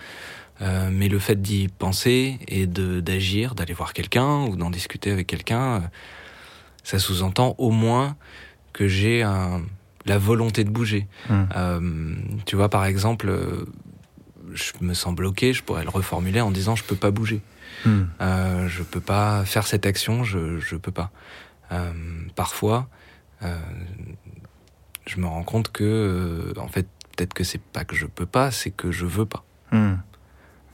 [0.62, 5.90] mais le fait d'y penser et d'agir, d'aller voir quelqu'un ou d'en discuter avec quelqu'un,
[6.88, 8.16] ça sous-entend au moins
[8.72, 9.62] que j'ai un,
[10.06, 11.06] la volonté de bouger.
[11.30, 11.44] Hmm.
[11.54, 13.66] Euh, tu vois, par exemple, euh,
[14.54, 17.42] je me sens bloqué, je pourrais le reformuler en disant je peux pas bouger.
[17.84, 18.04] Hmm.
[18.22, 21.12] Euh, je peux pas faire cette action, je, je peux pas.
[21.74, 21.92] Euh,
[22.36, 22.88] parfois,
[23.42, 28.50] je me rends compte que, en fait, peut-être que c'est pas que je peux pas,
[28.50, 29.44] c'est que je veux pas.
[29.74, 29.96] Hmm.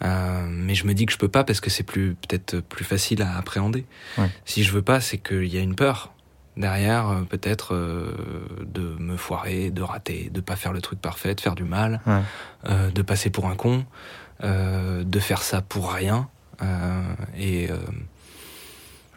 [0.01, 2.83] Euh, mais je me dis que je peux pas parce que c'est plus peut-être plus
[2.83, 3.85] facile à appréhender.
[4.17, 4.29] Ouais.
[4.45, 6.13] Si je veux pas, c'est qu'il y a une peur
[6.57, 8.13] derrière, euh, peut-être euh,
[8.65, 12.01] de me foirer, de rater, de pas faire le truc parfait, de faire du mal,
[12.05, 12.21] ouais.
[12.69, 13.85] euh, de passer pour un con,
[14.41, 16.27] de faire ça pour rien.
[17.37, 17.69] et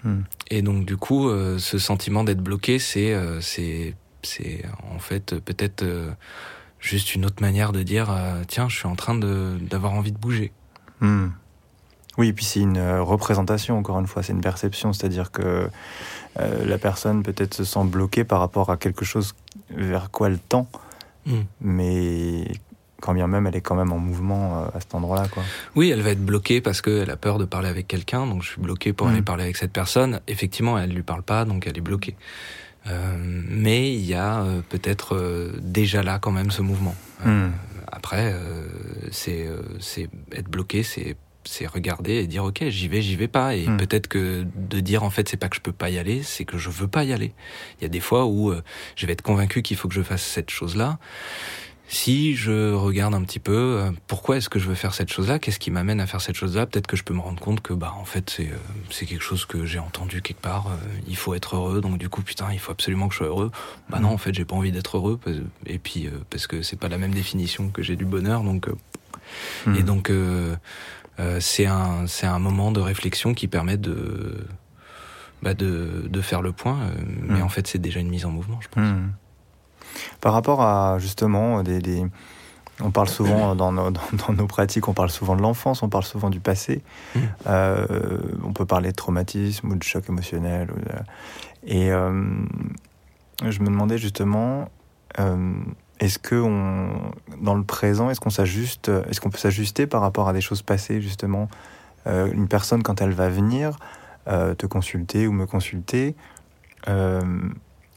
[0.04, 0.20] hmm.
[0.50, 5.84] et donc du coup, ce sentiment d'être bloqué, c'est c'est c'est en fait peut-être
[6.78, 8.14] juste une autre manière de dire
[8.46, 10.52] tiens, je suis en train d'avoir envie de bouger.
[11.00, 11.28] Hmm.
[12.18, 15.68] Oui, et puis c'est une euh, représentation, encore une fois, c'est une perception, c'est-à-dire que
[16.40, 19.34] euh, la personne peut-être se sent bloquée par rapport à quelque chose
[19.70, 20.68] vers quoi elle tend,
[21.26, 21.42] hmm.
[21.60, 22.48] mais
[23.00, 25.28] quand bien même, elle est quand même en mouvement euh, à cet endroit-là.
[25.28, 25.42] Quoi.
[25.74, 28.48] Oui, elle va être bloquée parce qu'elle a peur de parler avec quelqu'un, donc je
[28.48, 29.24] suis bloqué pour aller hmm.
[29.24, 30.20] parler avec cette personne.
[30.26, 32.16] Effectivement, elle ne lui parle pas, donc elle est bloquée.
[32.86, 36.94] Euh, mais il y a peut-être déjà là quand même ce mouvement.
[37.90, 38.34] Après,
[39.10, 39.48] c'est
[39.80, 43.54] c'est être bloqué, c'est c'est regarder et dire ok j'y vais j'y vais pas.
[43.54, 43.76] Et hmm.
[43.76, 46.44] peut-être que de dire en fait c'est pas que je peux pas y aller c'est
[46.44, 47.32] que je veux pas y aller.
[47.78, 48.52] Il y a des fois où
[48.96, 50.98] je vais être convaincu qu'il faut que je fasse cette chose là
[51.88, 55.38] si je regarde un petit peu euh, pourquoi est-ce que je veux faire cette chose-là,
[55.38, 57.72] qu'est-ce qui m'amène à faire cette chose-là, peut-être que je peux me rendre compte que
[57.72, 58.56] bah en fait c'est euh,
[58.90, 60.66] c'est quelque chose que j'ai entendu quelque part.
[60.66, 63.28] Euh, il faut être heureux, donc du coup putain il faut absolument que je sois
[63.28, 63.52] heureux.
[63.88, 65.20] Bah non en fait j'ai pas envie d'être heureux
[65.66, 68.68] et puis parce que c'est pas la même définition que j'ai du bonheur donc
[69.66, 69.82] et hmm.
[69.82, 70.12] donc
[71.40, 74.44] c'est un c'est un moment de réflexion qui permet de
[75.42, 76.78] bah de de faire le point,
[77.22, 77.44] mais hmm.
[77.44, 78.88] en fait c'est déjà une mise en mouvement je pense.
[80.20, 82.06] Par rapport à justement des, des,
[82.82, 86.04] on parle souvent dans nos, dans, nos, pratiques, on parle souvent de l'enfance, on parle
[86.04, 86.82] souvent du passé.
[87.14, 87.20] Mmh.
[87.46, 90.68] Euh, on peut parler de traumatisme ou de choc émotionnel.
[91.64, 92.24] Et euh,
[93.44, 94.68] je me demandais justement,
[95.18, 95.54] euh,
[96.00, 96.90] est-ce que on,
[97.40, 100.62] dans le présent, est-ce qu'on s'ajuste, est-ce qu'on peut s'ajuster par rapport à des choses
[100.62, 101.48] passées justement?
[102.06, 103.78] Une personne quand elle va venir
[104.26, 106.14] te consulter ou me consulter,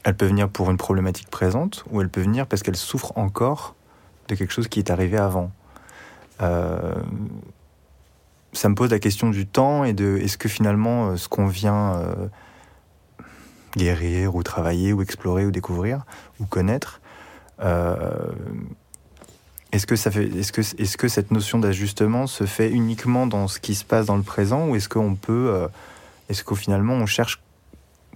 [0.04, 3.74] elle peut venir pour une problématique présente ou elle peut venir parce qu'elle souffre encore
[4.28, 5.50] de quelque chose qui est arrivé avant.
[6.40, 6.94] Euh,
[8.52, 11.46] ça me pose la question du temps et de est-ce que finalement euh, ce qu'on
[11.46, 12.14] vient euh,
[13.76, 16.04] guérir ou travailler ou explorer ou découvrir
[16.40, 17.00] ou connaître,
[19.70, 23.74] est-ce que est-ce que est-ce que cette notion d'ajustement se fait uniquement dans ce qui
[23.74, 25.68] se passe dans le présent ou est-ce qu'on peut,
[26.30, 27.42] est-ce qu'au finalement on cherche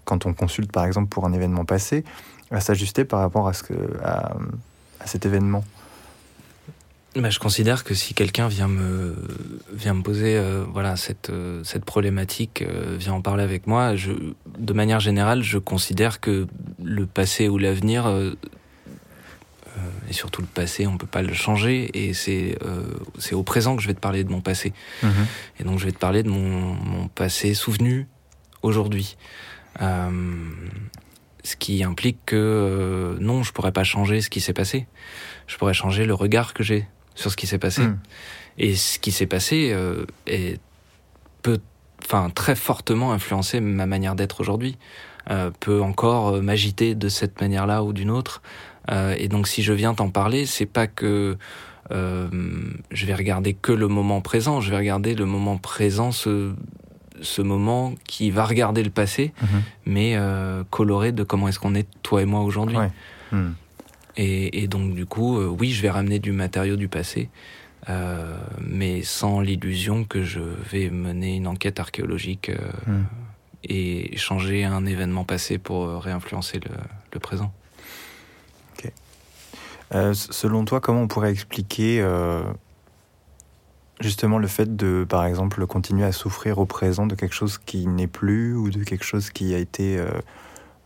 [0.05, 2.05] quand on consulte par exemple pour un événement passé
[2.51, 5.65] à s'ajuster par rapport à ce que à cet événement.
[7.17, 9.15] Bah, je considère que si quelqu'un vient me
[9.73, 13.95] vient me poser euh, voilà cette euh, cette problématique euh, vient en parler avec moi
[13.95, 14.11] je
[14.59, 16.49] de manière générale je considère que
[16.83, 18.13] le passé ou l'avenir
[20.09, 22.59] et surtout le passé on peut pas le changer et c'est
[23.19, 24.73] c'est au présent que je vais te parler de mon passé.
[25.03, 25.61] Mm-hmm.
[25.61, 28.09] et donc je vais te parler de mon mon passé souvenu
[28.63, 29.17] aujourd'hui
[29.81, 34.87] ce qui implique que non je pourrais pas changer ce qui s'est passé
[35.47, 37.83] je pourrais changer le regard que j'ai sur ce qui s'est passé.
[37.83, 37.99] Hmm.
[38.59, 40.61] Et ce qui s'est passé euh, est,
[41.43, 41.61] peut,
[42.05, 44.77] enfin, très fortement influencer ma manière d'être aujourd'hui.
[45.31, 48.43] Euh, peut encore euh, m'agiter de cette manière-là ou d'une autre.
[48.91, 51.39] Euh, et donc, si je viens t'en parler, c'est pas que
[51.91, 52.29] euh,
[52.91, 54.61] je vais regarder que le moment présent.
[54.61, 56.53] Je vais regarder le moment présent, ce,
[57.25, 59.63] ce moment qui va regarder le passé, mhm.
[59.87, 60.19] mais
[60.71, 62.77] coloré de comment est-ce qu'on est toi et moi aujourd'hui.
[62.77, 62.91] Ouais.
[63.33, 63.53] Hmm.
[64.17, 67.31] Et, donc du coup, euh, oui, je vais ramener du matériau du passé,
[67.89, 73.05] euh, mais sans l'illusion que je vais mener une enquête archéologique euh, hmm.
[73.65, 77.53] et changer un événement passé pour réinfluencer le, présent.
[78.73, 78.91] Ok.
[80.15, 82.05] selon toi, comment on pourrait expliquer
[84.01, 87.87] justement le fait de, par exemple, continuer à souffrir au présent de quelque chose qui
[87.87, 90.03] n'est plus ou de quelque chose qui a été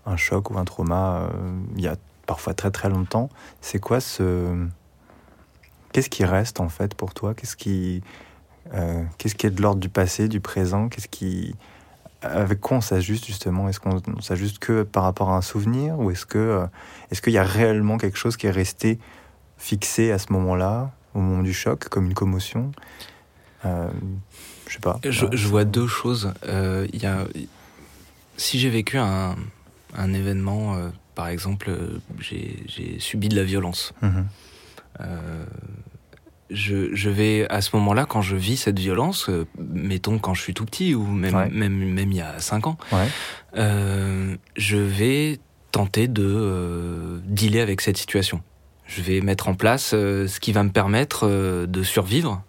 [0.06, 1.30] un choc ou un trauma
[1.76, 1.96] il y a
[2.28, 3.30] parfois très très longtemps.
[3.60, 4.66] C'est quoi ce.
[5.92, 7.34] Qu'est-ce qui reste en fait pour toi?
[7.34, 8.02] Qu'est-ce qui,
[8.74, 10.88] euh, qu'est-ce qui est de l'ordre du passé, du présent?
[10.88, 11.56] Qu'est-ce qui,
[12.20, 13.68] avec quoi on s'ajuste justement?
[13.68, 16.66] Est-ce qu'on s'ajuste que par rapport à un souvenir ou est-ce que, euh,
[17.10, 18.98] est-ce qu'il y a réellement quelque chose qui est resté
[19.56, 22.72] fixé à ce moment-là, au moment du choc, comme une commotion
[23.64, 23.88] euh,
[24.66, 24.98] Je sais pas.
[25.04, 26.32] Je, je, vois deux choses.
[26.44, 27.26] Il y a,
[28.36, 29.36] si j'ai vécu un,
[29.96, 33.92] un événement par exemple, euh, j'ai subi de la violence.
[34.02, 34.26] Mhm.
[35.00, 35.44] Euh,
[36.48, 40.54] je, vais à ce moment-là, quand je vis cette violence, euh, mettons quand je suis
[40.54, 42.76] tout petit ou même même même il y a 5 ans,
[43.52, 45.40] je vais
[45.72, 48.40] tenter de dealer avec cette situation.
[48.88, 51.28] Je vais mettre en place ce qui va me permettre
[51.66, 52.42] de survivre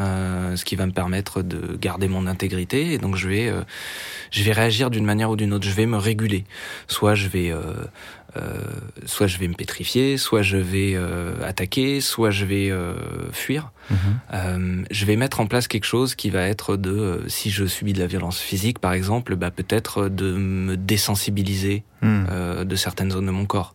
[0.00, 2.92] euh, ce qui va me permettre de garder mon intégrité.
[2.92, 3.60] Et donc je vais, euh,
[4.32, 5.64] je vais réagir d'une manière ou d'une autre.
[5.64, 6.44] Je vais me réguler.
[6.88, 7.74] Soit je vais, euh,
[9.06, 10.96] soit je vais me pétrifier, soit je vais
[11.44, 12.72] attaquer, soit je vais
[13.30, 13.70] fuir.
[13.90, 14.86] Mhm.
[14.90, 18.00] je vais mettre en place quelque chose qui va être de, si je subis de
[18.00, 22.64] la violence physique par exemple, bah, peut-être de me désensibiliser hmm.
[22.64, 23.74] de certaines zones de mon corps.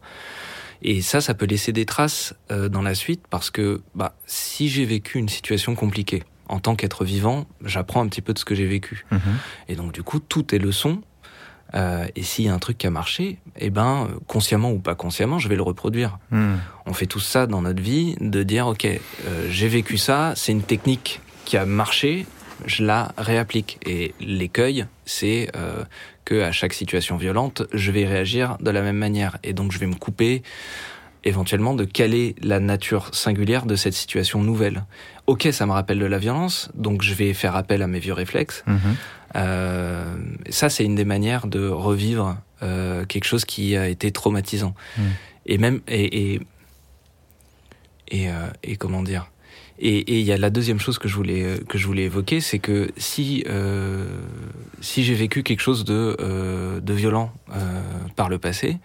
[0.81, 4.69] Et ça, ça peut laisser des traces euh, dans la suite parce que bah, si
[4.69, 8.45] j'ai vécu une situation compliquée, en tant qu'être vivant, j'apprends un petit peu de ce
[8.45, 9.05] que j'ai vécu.
[9.11, 9.19] Mhm.
[9.67, 11.01] Et donc du coup, tout est leçon.
[11.75, 14.95] Euh, et s'il y a un truc qui a marché, eh ben, consciemment ou pas
[14.95, 16.17] consciemment, je vais le reproduire.
[16.31, 16.55] Hmm.
[16.87, 20.51] On fait tout ça dans notre vie, de dire, ok, euh, j'ai vécu ça, c'est
[20.51, 22.25] une technique qui a marché,
[22.65, 23.77] je la réapplique.
[23.85, 25.83] Et l'écueil, c'est euh,
[26.29, 29.39] que à chaque situation violente, je vais réagir de la même manière.
[29.43, 30.43] Et donc, je vais me couper
[31.23, 34.85] éventuellement de caler la nature singulière de cette situation nouvelle.
[35.25, 38.13] Ok, ça me rappelle de la violence, donc je vais faire appel à mes vieux
[38.13, 38.63] réflexes.
[38.67, 38.79] Mhm.
[39.35, 40.15] Euh,
[40.49, 44.75] ça, c'est une des manières de revivre euh, quelque chose qui a été traumatisant.
[44.97, 45.03] Mhm.
[45.47, 46.41] Et même et et,
[48.11, 49.31] et, euh, et comment dire?
[49.81, 52.41] Et il y a la deuxième chose que je voulais euh, que je voulais évoquer,
[52.41, 54.05] c'est que si euh,
[54.81, 57.81] si j'ai vécu quelque chose de euh, de violent euh,
[58.15, 58.77] par le passé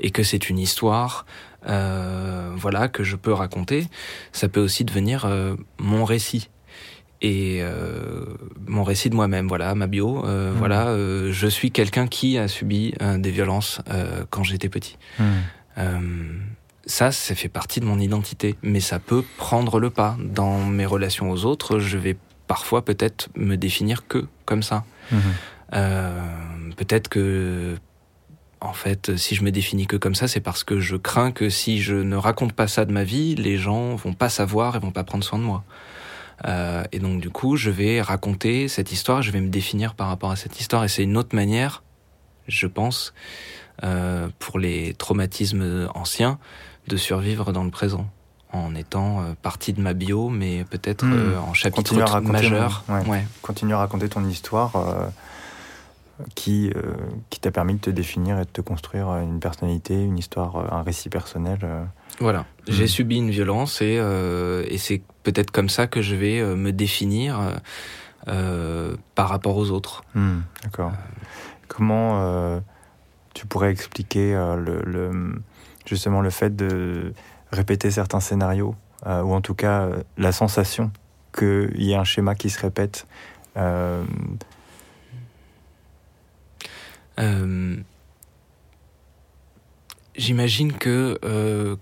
[0.00, 1.24] et que c'est une histoire,
[1.66, 3.86] euh, voilà que je peux raconter,
[4.32, 6.50] ça peut aussi devenir euh, mon récit
[7.20, 7.62] et
[8.68, 9.48] mon récit de moi-même.
[9.48, 10.22] Voilà ma bio.
[10.22, 10.50] Mmh.
[10.52, 13.80] Voilà, je suis quelqu'un qui a subi des violences
[14.30, 14.98] quand j'étais petit.
[15.18, 15.82] Mmh
[16.88, 20.16] ça, ça fait partie de mon identité, mais ça peut prendre le pas.
[20.18, 22.16] Dans mes relations aux autres, je vais
[22.46, 24.84] parfois peut-être me définir que comme ça.
[25.12, 25.20] Mhm.
[25.74, 26.20] Euh,
[26.76, 27.76] peut-être que,
[28.60, 31.50] en fait, si je me définis que comme ça, c'est parce que je crains que
[31.50, 34.78] si je ne raconte pas ça de ma vie, les gens vont pas savoir et
[34.78, 35.64] vont pas prendre soin de moi.
[36.46, 40.08] Euh, et donc du coup, je vais raconter cette histoire, je vais me définir par
[40.08, 41.82] rapport à cette histoire, et c'est une autre manière,
[42.46, 43.12] je pense,
[43.84, 46.38] euh, pour les traumatismes anciens,
[46.88, 48.08] de survivre dans le présent
[48.52, 51.12] en étant euh, partie de ma bio, mais peut-être hmm.
[51.12, 52.84] euh, en chapitre majeur.
[52.88, 53.26] ouais.
[53.42, 55.06] Continue à raconter ton histoire euh,
[56.34, 56.72] qui,
[57.30, 60.82] qui t'a permis de te définir et de te construire une personnalité, une histoire, un
[60.82, 61.58] récit personnel.
[62.18, 62.88] Voilà, j'ai hmm.
[62.88, 64.02] subi une violence et,
[64.68, 67.38] et c'est peut-être comme ça que je vais me définir
[68.26, 70.02] par rapport aux autres.
[70.14, 70.90] Hmm, d'accord.
[71.68, 72.60] Comment
[73.32, 75.40] tu pourrais expliquer le,
[75.88, 77.12] justement le fait de
[77.50, 78.74] répéter certains scénarios,
[79.06, 80.90] euh, ou en tout cas euh, la sensation
[81.36, 83.06] qu'il y a un schéma qui se répète.
[83.56, 84.04] Euh,
[90.16, 91.18] j'imagine que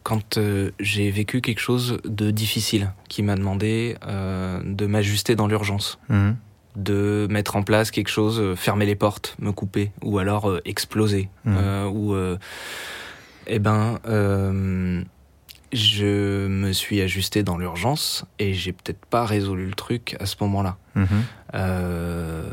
[0.03, 0.39] quand
[0.81, 6.37] j'ai vécu quelque chose de difficile, qui m'a demandé de m'ajuster dans l'urgence, mhm.
[6.77, 11.87] de mettre en place quelque chose, fermer les portes, me couper, ou alors exploser, mhm.
[11.93, 12.15] ou
[13.47, 14.01] eh ben
[15.73, 20.37] je me suis ajusté dans l'urgence et j'ai peut-être pas résolu le truc à ce
[20.41, 20.77] moment-là.
[20.95, 21.07] Mhm.
[21.55, 22.51] Euh,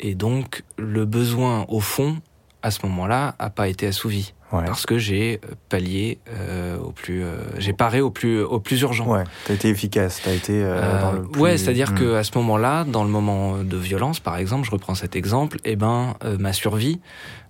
[0.00, 2.20] et donc, le besoin, au fond,
[2.62, 4.34] à ce moment-là, a pas été assouvi.
[4.50, 5.40] Parce que j'ai
[5.70, 9.06] pallié euh, au plus, euh, j'ai paré au plus, au plus urgent.
[9.06, 12.84] Ouais, t'as été efficace, t'as été dans le Ouais, c'est-à-dire qu'à que à ce moment-là,
[12.84, 16.52] dans le moment de violence, par exemple, je reprends cet exemple, et eh ben, ma
[16.52, 17.00] survie,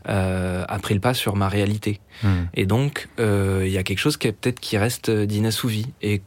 [0.09, 2.01] euh, a pris le pas sur ma réalité.
[2.25, 2.45] Hmm.
[2.55, 5.87] Et donc, euh, il y a quelque chose qui est peut-être qui reste d'inassouvi.
[6.03, 6.23] Et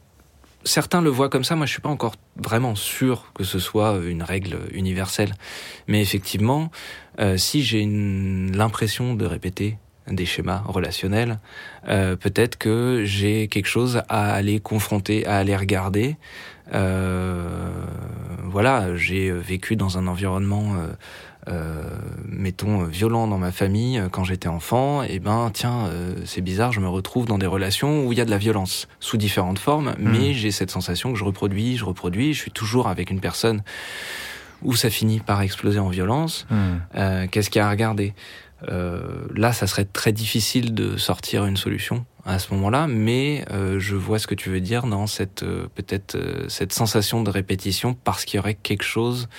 [0.66, 1.56] certains le voient comme ça.
[1.56, 5.34] Moi, je suis pas encore vraiment sûr que ce soit une règle universelle.
[5.86, 6.70] Mais effectivement,
[7.20, 11.38] euh, si j'ai l'impression de répéter des schémas relationnels,
[11.88, 16.16] euh, peut-être que j'ai quelque chose à aller confronter, à aller regarder.
[16.74, 17.70] Euh,
[18.44, 20.74] voilà, j'ai vécu dans un environnement
[22.28, 26.40] mettons, violent dans ma famille euh, quand j'étais enfant, et eh ben tiens, euh, c'est
[26.40, 29.16] bizarre, je me retrouve dans des relations où il y a de la violence sous
[29.16, 30.10] différentes formes, hmm.
[30.10, 33.62] mais j'ai cette sensation que je reproduis, je reproduis, je suis toujours avec une personne
[34.62, 36.46] où ça finit par exploser en violence.
[36.50, 37.26] Hmm.
[37.30, 38.14] Qu'est-ce qu'il y a à regarder?
[38.66, 43.44] Là, ça serait très difficile de sortir une solution à ce moment-là, mais
[43.76, 46.16] je vois ce que tu veux dire dans cette peut-être
[46.48, 49.30] cette sensation de répétition parce qu'il y aurait quelque chose euh,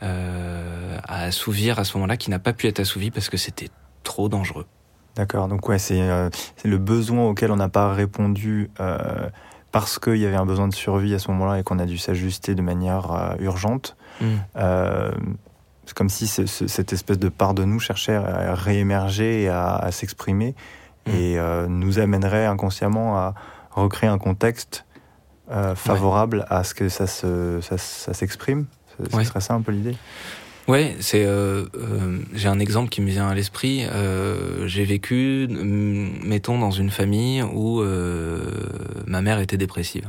[0.00, 3.68] à assouvir à ce moment-là qui n'a pas pu être assouvi parce que c'était
[4.02, 4.66] trop dangereux.
[5.16, 6.28] D'accord, donc ouais, c'est euh,
[6.64, 9.28] le besoin auquel on n'a pas répondu euh,
[9.70, 11.98] parce qu'il y avait un besoin de survie à ce moment-là et qu'on a dû
[11.98, 13.96] s'ajuster de manière euh, urgente.
[14.20, 14.26] Mm.
[15.86, 20.54] c'est comme si cette espèce de part de nous cherchait à réémerger et à, s'exprimer
[21.06, 21.10] mm.
[21.10, 23.34] et nous amènerait inconsciemment à
[23.72, 24.84] recréer un contexte
[25.74, 28.66] favorable à ce que ça s'exprime.
[28.66, 28.68] Ça,
[29.10, 29.96] ce serait ça un peu l'idée
[30.66, 33.84] Ouais, c'est euh, euh, j'ai un exemple qui me vient à l'esprit.
[33.84, 37.82] Euh, j'ai vécu, mettons, dans une famille où
[39.06, 40.08] ma mère était dépressive.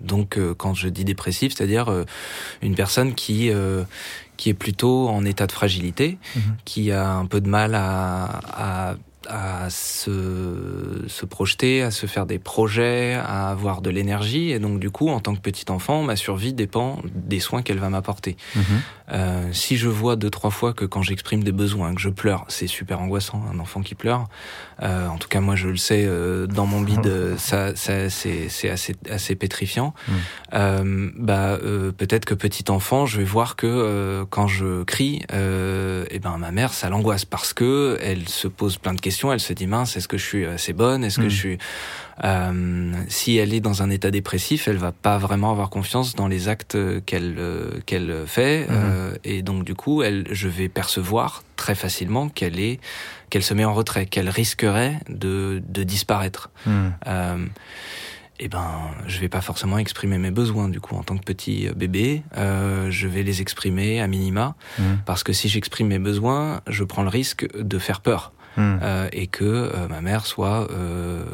[0.00, 2.04] Donc, quand je dis dépressive, c'est-à-dire
[2.62, 3.50] une personne qui
[4.36, 6.42] qui est plutôt en état de fragilité, mhm.
[6.64, 8.94] qui a un peu de mal à, à
[9.28, 14.50] à se, se projeter, à se faire des projets, à avoir de l'énergie.
[14.50, 17.78] Et donc, du coup, en tant que petit enfant, ma survie dépend des soins qu'elle
[17.78, 18.36] va m'apporter.
[18.54, 18.62] Mhm.
[19.12, 22.44] Euh, si je vois deux, trois fois que quand j'exprime des besoins, que je pleure,
[22.48, 24.28] c'est super angoissant, un enfant qui pleure.
[24.82, 28.48] Euh, en tout cas, moi, je le sais, euh, dans mon bide, ça, ça c'est,
[28.68, 29.94] assez, assez pétrifiant.
[30.54, 31.58] Euh, bah,
[31.96, 36.50] peut-être que petit enfant, je vais voir que quand je crie, et eh ben, ma
[36.50, 39.96] mère, ça l'angoisse parce que elle se pose plein de questions elle se dit mince,
[39.96, 41.04] est-ce que je suis assez bonne?
[41.04, 41.30] Est-ce que hmm.
[41.30, 41.58] je suis
[42.24, 46.28] euh, si elle est dans un état dépressif, elle va pas vraiment avoir confiance dans
[46.28, 48.70] les actes qu'elle euh, qu'elle fait, hmm.
[48.70, 52.80] euh, et donc du coup, elle, je vais percevoir très facilement qu'elle est
[53.30, 56.50] qu'elle se met en retrait, qu'elle risquerait de, de disparaître.
[56.66, 56.90] Hmm.
[57.06, 57.46] Euh,
[58.44, 61.68] eh ben, je vais pas forcément exprimer mes besoins du coup en tant que petit
[61.76, 62.24] bébé.
[62.36, 64.56] Euh, je vais les exprimer à minima
[65.06, 68.32] parce que si j'exprime mes besoins, je prends le risque de faire peur.
[68.56, 68.78] Hmm.
[68.82, 71.24] Euh, et que euh, ma mère soit euh,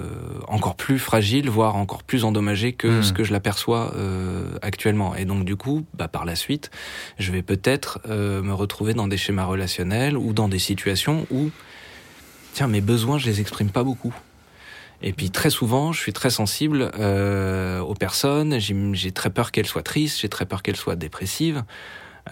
[0.46, 3.02] encore plus fragile, voire encore plus endommagée que hmm.
[3.02, 3.92] ce que je l'aperçois
[4.62, 5.14] actuellement.
[5.14, 6.70] Et donc du coup, bah, par la suite,
[7.18, 11.50] je vais peut-être me retrouver dans des schémas relationnels ou dans des situations où,
[12.52, 14.14] tiens, mes besoins, je les exprime pas beaucoup.
[15.02, 18.58] Et puis très souvent, je suis très sensible euh, aux personnes.
[18.58, 21.64] J'ai très peur qu'elles soient tristes, j'ai très peur qu'elles soient dépressives.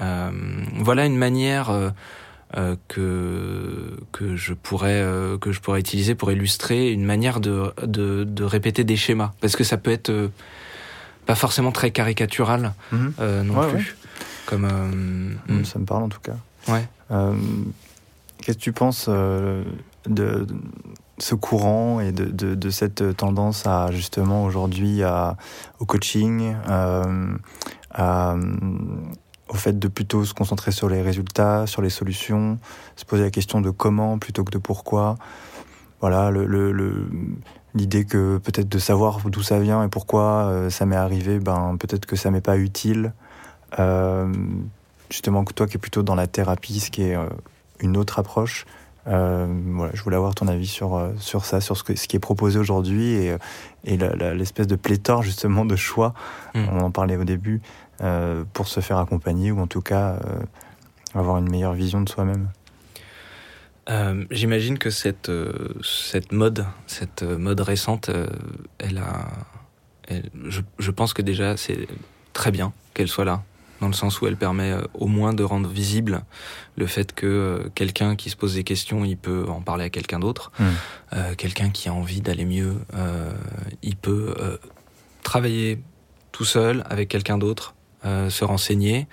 [0.01, 0.30] Euh,
[0.74, 1.91] voilà une manière euh,
[2.57, 7.72] euh, que que je pourrais euh, que je pourrais utiliser pour illustrer une manière de,
[7.82, 10.28] de, de répéter des schémas, parce que ça peut être euh,
[11.26, 13.12] pas forcément très caricatural Mhm.
[13.44, 13.78] non Ouais, plus.
[13.78, 13.84] ouais.
[14.47, 16.36] Comme euh, Mm, Ça me parle en tout cas.
[16.68, 16.86] ouais.
[18.42, 19.64] Qu'est-ce que tu penses de,
[20.07, 20.47] de
[21.18, 25.01] ce courant et de, de, de cette tendance à justement aujourd'hui
[25.80, 26.55] au coaching,
[27.92, 28.36] à,
[29.49, 32.59] au fait de plutôt se concentrer sur les résultats, sur les solutions,
[32.97, 35.16] se poser la question de comment plutôt que de pourquoi.
[36.01, 37.09] Voilà, le, le, le-
[37.74, 41.76] l'idée que peut-être de savoir d'où ça vient et pourquoi euh, ça m'est arrivé, ben
[41.78, 43.12] peut-être que ça m'est pas utile.
[43.78, 44.32] Euh,
[45.11, 47.26] justement, que toi qui es plutôt dans la thérapie, ce qui est euh,
[47.80, 48.66] une autre approche.
[49.09, 52.16] Euh, voilà, je voulais avoir ton avis sur, sur ça, sur ce, que, ce qui
[52.16, 53.36] est proposé aujourd'hui et,
[53.84, 56.12] et l'espèce de pléthore justement de choix,
[56.55, 56.64] Mm.
[56.72, 57.61] on en parlait au début,
[58.01, 60.40] euh, pour se faire accompagner ou en tout cas euh,
[61.14, 62.49] avoir une meilleure vision de soi-même.
[63.88, 65.30] Euh, J'imagine que cette,
[65.84, 68.11] cette mode, cette mode récente,
[68.78, 69.28] elle a.
[70.09, 71.86] elle- je, je pense que déjà, c'est
[72.32, 73.44] très bien qu'elle soit là,
[73.80, 76.22] dans le sens où elle permet au moins de rendre visible
[76.76, 80.18] le fait que quelqu'un qui se pose des questions, il peut en parler à quelqu'un
[80.18, 80.51] d'autre.
[80.59, 80.64] Mm.
[81.12, 83.32] Euh, quelqu'un qui a envie d'aller mieux, euh,
[83.82, 84.57] il peut euh,
[85.22, 85.80] travailler
[86.32, 87.74] tout seul avec quelqu'un d'autre,
[88.05, 89.07] se renseigner.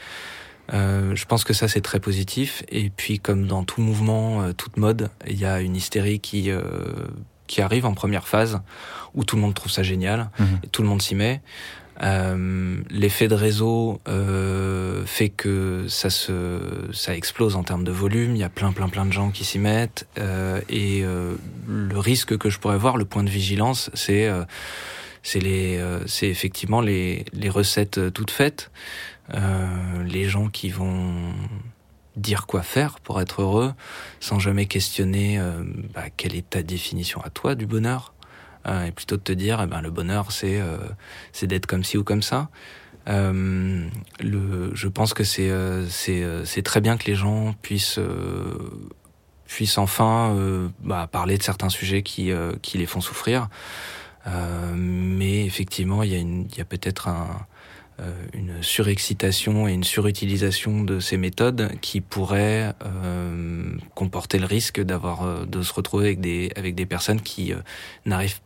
[0.74, 2.64] Euh, je pense que ça c'est très positif.
[2.70, 6.50] Et puis comme dans tout mouvement, euh, toute mode, il y a une hystérie qui
[6.52, 6.62] euh,
[7.48, 8.62] qui arrive en première phase
[9.14, 10.60] où tout le monde trouve ça génial Mhm.
[10.64, 11.42] et tout le monde s'y met.
[12.02, 16.60] Euh, L'effet de réseau euh, fait que ça se
[16.92, 18.36] ça explose en termes de volume.
[18.36, 21.36] Il y a plein plein plein de gens qui s'y mettent euh, et euh,
[21.68, 24.44] le risque que je pourrais voir, le point de vigilance, c'est euh,
[25.24, 28.70] c'est les euh, c'est effectivement les les recettes euh, toutes faites,
[29.34, 31.34] euh, les gens qui vont
[32.16, 33.74] dire quoi faire pour être heureux
[34.20, 35.42] sans jamais questionner
[35.96, 38.14] bah, quelle est ta définition à toi du bonheur
[38.68, 40.78] euh, et plutôt de te dire eh ben le bonheur c'est euh,
[41.32, 42.50] c'est d'être comme ci ou comme ça.
[43.08, 43.90] Le
[44.74, 45.52] je pense que c'est
[45.90, 48.00] c'est c'est très bien que les gens puissent
[49.46, 53.50] puissent enfin bah, parler de certains sujets qui qui les font souffrir
[54.76, 57.46] mais effectivement il y a une il y a peut-être un
[58.00, 64.82] euh, une surexcitation et une surutilisation de ces méthodes qui pourraient euh, comporter le risque
[64.82, 67.58] d'avoir euh, de se retrouver avec des avec des personnes qui euh,
[68.06, 68.40] n'arrivent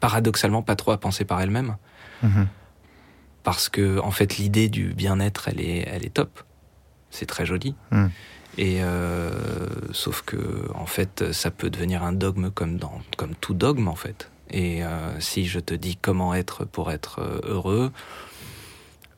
[0.00, 1.76] paradoxalement pas trop à penser par elles-mêmes
[2.24, 2.46] Mhm.
[3.44, 6.42] parce que en fait l'idée du bien-être elle est elle est top
[7.10, 8.06] c'est très joli Mm.
[8.58, 9.30] et euh,
[9.92, 13.96] sauf que en fait ça peut devenir un dogme comme dans comme tout dogme en
[13.96, 17.92] fait et euh, si je te dis comment être pour être euh, heureux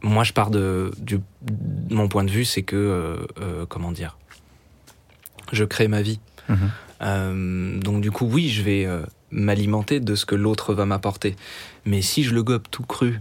[0.02, 1.18] moi je pars de du
[1.90, 4.16] mon point de vue c'est que euh, euh, comment dire
[5.52, 7.80] je crée ma vie Mhm.
[7.80, 8.86] donc du coup, oui, je vais
[9.30, 11.36] m'alimenter de ce que l'autre va m'apporter.
[11.86, 13.20] Mais si je le gobe tout cru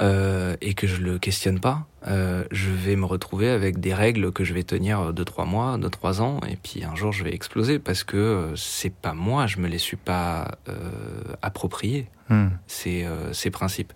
[0.00, 4.32] euh, et que je le questionne pas, euh, je vais me retrouver avec des règles
[4.32, 7.24] que je vais tenir de trois mois, de trois ans, et puis un jour je
[7.24, 10.74] vais exploser parce que euh, c'est pas moi, je me les suis pas euh,
[11.42, 12.52] appropriés Mhm.
[12.66, 13.92] ces, euh, ces principes.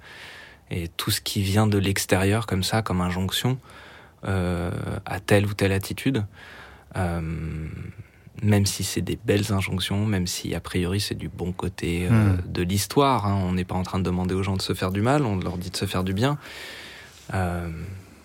[0.70, 3.58] Et tout ce qui vient de l'extérieur comme ça, comme injonction
[4.24, 4.70] euh,
[5.06, 6.26] à telle ou telle attitude,
[6.96, 7.22] euh,
[8.42, 12.34] même si c'est des belles injonctions, même si a priori c'est du bon côté euh,
[12.36, 12.52] Mm.
[12.52, 14.90] de l'histoire, hein, on n'est pas en train de demander aux gens de se faire
[14.92, 16.38] du mal, on leur dit de se faire du bien.
[17.34, 17.68] Euh,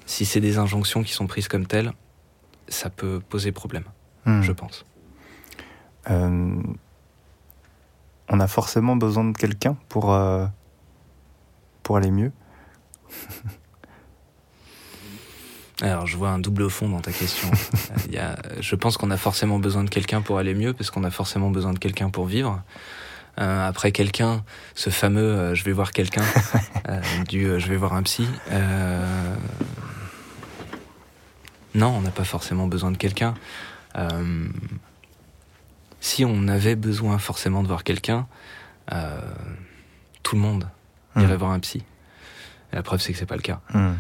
[0.05, 1.91] si c'est des injonctions qui sont prises comme telles,
[2.67, 3.85] ça peut poser problème,
[4.25, 4.41] Mhm.
[4.43, 4.85] je pense.
[6.09, 6.61] Euh,
[8.29, 10.17] on a forcément besoin de quelqu'un pour,
[11.83, 12.31] pour aller mieux.
[15.81, 17.49] Alors, je vois un double fond dans ta question.
[18.07, 20.91] Il y a, je pense qu'on a forcément besoin de quelqu'un pour aller mieux, parce
[20.91, 22.61] qu'on a forcément besoin de quelqu'un pour vivre.
[23.39, 24.43] Euh, après quelqu'un,
[24.75, 26.21] ce fameux euh, je vais voir quelqu'un,
[26.89, 28.27] euh, du je vais voir un psy.
[31.73, 33.33] non, on n'a pas forcément besoin de quelqu'un.
[35.99, 38.27] Si on avait besoin forcément de voir quelqu'un,
[40.21, 40.69] tout le monde
[41.15, 41.35] irait Mhm.
[41.35, 41.83] voir un psy.
[42.71, 43.59] Et la preuve, c'est que c'est pas le cas.
[43.73, 43.97] Mhm.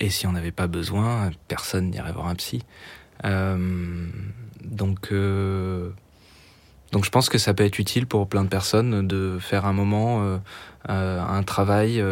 [0.00, 2.62] Et si on n'avait pas besoin, personne n'irait voir un psy.
[3.26, 4.06] Euh,
[4.64, 5.90] donc, euh,
[6.90, 9.74] donc je pense que ça peut être utile pour plein de personnes de faire un
[9.74, 10.38] moment,
[10.88, 12.02] euh, un travail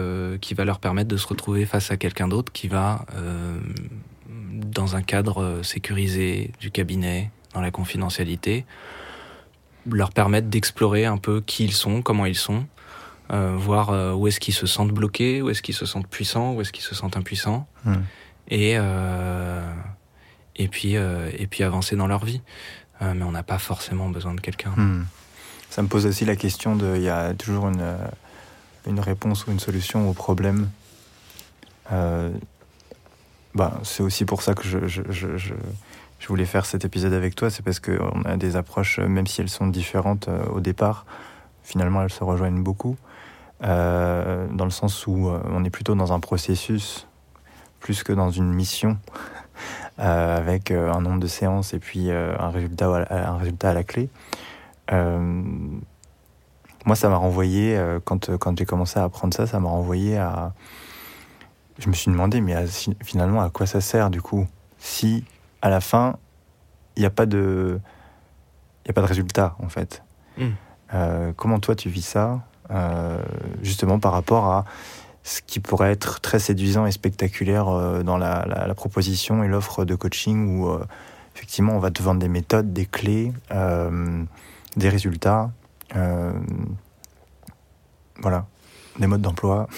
[0.42, 3.06] qui va leur permettre de se retrouver face à quelqu'un d'autre qui va,
[4.28, 8.66] dans un cadre sécurisé du cabinet, dans la confidentialité,
[9.90, 12.66] leur permettre d'explorer un peu qui ils sont, comment ils sont,
[13.30, 16.54] euh, voir euh, où est-ce qu'ils se sentent bloqués, où est-ce qu'ils se sentent puissants,
[16.54, 18.02] où est-ce qu'ils se sentent impuissants, Hmm.
[18.48, 19.62] et euh,
[20.56, 22.42] et puis et puis avancer dans leur vie.
[23.00, 24.72] mais on n'a pas forcément besoin de quelqu'un.
[24.76, 25.04] Hmm.
[25.70, 27.96] Ça me pose aussi la question de, il y a toujours une
[28.86, 30.68] une réponse ou une solution au problème.
[33.54, 37.34] Bah, c'est aussi pour ça que je, je, je, je, voulais faire cet épisode avec
[37.34, 41.06] toi, c'est parce qu'on a des approches, même si elles sont différentes euh, au départ,
[41.64, 42.96] finalement elles se rejoignent beaucoup,
[43.62, 47.06] euh, dans le sens où euh, on est plutôt dans un processus
[47.80, 48.98] plus que dans une mission,
[49.98, 54.10] avec un nombre de séances et puis un, résultat, un résultat à la clé.
[54.90, 60.54] moi, ça m'a renvoyé, quand, quand j'ai commencé à apprendre ça, ça m'a renvoyé à
[61.78, 62.64] je me suis demandé, mais à,
[63.02, 64.46] finalement, à quoi ça sert du coup
[64.78, 65.24] Si
[65.62, 66.18] à la fin,
[66.96, 67.80] il n'y a pas de,
[68.84, 70.02] il a pas de résultat en fait.
[70.36, 70.46] Mm.
[70.94, 72.36] Euh, comment toi tu vis ça, euh,
[73.62, 74.64] justement par rapport à
[75.28, 79.48] ce qui pourrait être très séduisant et spectaculaire euh, dans la, la, la, proposition et
[79.48, 80.84] l'offre de coaching où euh,
[81.36, 84.24] effectivement on va te vendre des méthodes, des clés, euh,
[84.76, 85.50] des résultats,
[85.96, 86.32] euh,
[88.20, 88.46] voilà,
[88.98, 89.68] des modes d'emploi.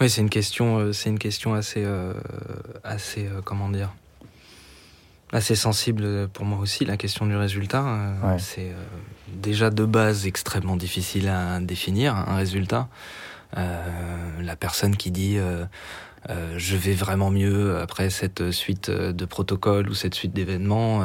[0.00, 2.14] Oui, c'est une question, euh, c'est une question assez, euh,
[2.84, 3.92] assez, euh, comment dire,
[5.32, 6.84] assez sensible pour moi aussi.
[6.84, 7.82] La question du résultat,
[8.22, 8.38] ouais.
[8.38, 8.72] c'est
[9.32, 12.88] déjà de base extrêmement difficile à définir un résultat.
[13.54, 15.38] la personne qui dit
[16.56, 21.02] je vais vraiment mieux après cette suite de protocoles ou cette suite d'événements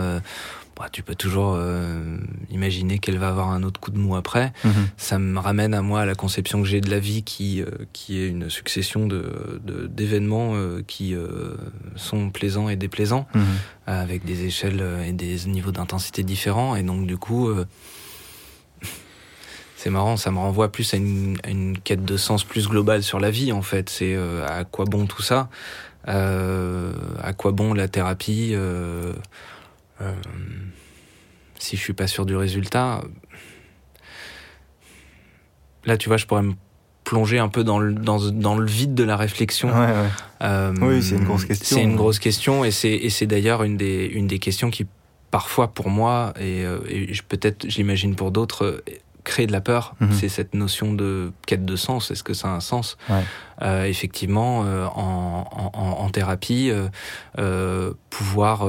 [0.81, 2.17] bah, tu peux toujours euh,
[2.49, 4.51] imaginer qu'elle va avoir un autre coup de mou après.
[4.63, 4.85] Mm -hmm.
[4.97, 7.67] Ça me ramène à moi à la conception que j'ai de la vie qui, euh,
[7.93, 11.15] qui est une succession d'événements de, de, euh, qui
[12.07, 13.93] sont plaisants et déplaisants, mm -hmm.
[14.05, 16.71] avec des échelles et des niveaux d'intensité différents.
[16.79, 17.43] Et donc du coup,
[19.81, 23.01] c'est marrant, ça me renvoie plus à une, à une, quête de sens plus globale
[23.01, 23.89] sur la vie en fait.
[23.89, 24.15] C'est
[24.47, 25.49] à quoi bon tout ça?
[26.05, 28.51] À quoi bon la thérapie?
[28.53, 29.13] Euh,
[31.57, 33.01] si je suis pas sûr du résultat,
[35.85, 36.53] là tu vois, je pourrais me
[37.03, 39.69] plonger un peu dans le, dans, dans le vide de la réflexion.
[39.69, 40.09] Ouais, ouais.
[40.43, 41.75] Euh, oui, c'est une grosse question.
[41.77, 44.85] C'est une grosse question et c'est d'ailleurs une des, une des questions qui
[45.31, 48.83] parfois pour moi et, et peut-être j'imagine pour d'autres
[49.23, 50.07] créer de la peur, Mhm.
[50.09, 50.11] mmh.
[50.13, 52.11] c'est cette notion de quête de sens.
[52.11, 53.23] Est-ce que ça a un sens ouais.
[53.61, 56.71] euh, Effectivement, euh, en, en, en, thérapie,
[57.39, 58.65] euh, pouvoir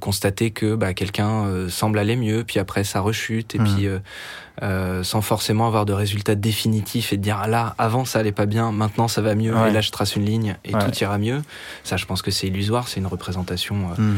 [0.00, 3.64] constater que bah, quelqu'un semble aller mieux, puis après ça rechute, et Mhm.
[3.74, 3.88] puis
[5.04, 8.46] sans forcément avoir de résultats définitifs et de dire ah là, avant ça allait pas
[8.46, 9.68] bien, maintenant ça va mieux, Ouais.
[9.68, 10.82] et là je trace une ligne et Ouais.
[10.84, 11.42] tout ira mieux.
[11.84, 14.16] Ça, je pense que c'est illusoire, c'est une représentation Mm.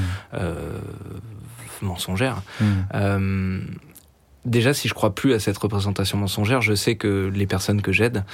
[1.83, 2.43] mensongère.
[4.49, 7.83] Euh, déjà, si je crois plus à cette représentation mensongère, je sais que les personnes
[7.83, 8.25] que j'aide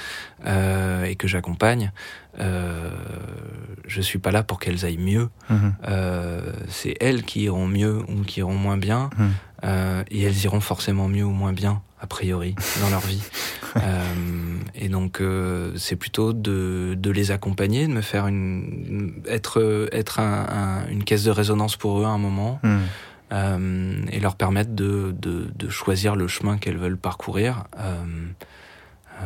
[0.45, 1.91] euh, et que j'accompagne,
[2.39, 2.89] euh,
[3.87, 5.29] je suis pas là pour qu'elles aillent mieux.
[5.49, 6.41] Mm -hmm.
[6.69, 9.63] c'est elles qui iront mieux ou qui iront moins bien, mm.
[10.11, 13.23] et elles iront forcément mieux ou moins bien a priori dans leur vie.
[14.83, 15.21] et donc,
[15.75, 19.57] c'est plutôt de, de, les accompagner, de me faire une être
[19.91, 22.59] être un, un, une caisse de résonance pour eux à un moment.
[22.63, 22.85] Mm.
[23.31, 28.05] Euh, et leur permettre de, de, de choisir le chemin qu'elles veulent parcourir euh,
[29.19, 29.25] euh,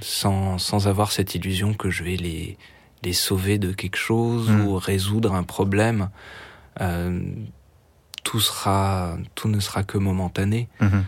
[0.00, 2.58] sans, sans avoir cette illusion que je vais les,
[3.02, 4.60] les sauver de quelque chose Mm.
[4.66, 6.10] ou résoudre un problème.
[8.24, 10.68] tout, sera, tout ne sera que momentané.
[10.80, 11.02] -hmm.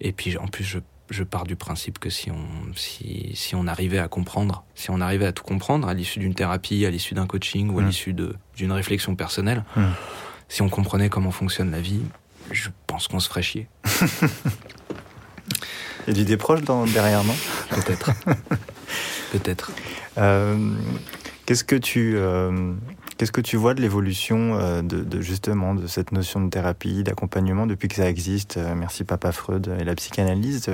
[0.00, 0.78] et puis en plus, je,
[1.10, 2.36] je pars du principe que si on,
[2.74, 6.34] si, si on arrivait à comprendre, si on arrivait à tout comprendre à l'issue d'une
[6.34, 7.86] thérapie, à l'issue d'un coaching ou à Mm.
[7.86, 8.14] l'issue
[8.56, 9.82] d'une réflexion personnelle, Mm.
[10.48, 12.02] si on comprenait comment fonctionne la vie,
[12.50, 13.68] je pense qu'on se ferait chier.
[16.06, 17.34] Il y a d'idées proches dans, derrière, non?
[17.70, 18.10] Peut-être.
[19.32, 19.72] Peut-être.
[20.18, 20.72] Euh,
[21.46, 22.72] Qu'est-ce que tu euh,
[23.16, 27.66] qu'est-ce que tu vois de l'évolution euh, de, justement de cette notion de thérapie, d'accompagnement
[27.66, 28.56] depuis que ça existe?
[28.56, 30.70] Euh, Merci Papa Freud et la psychanalyse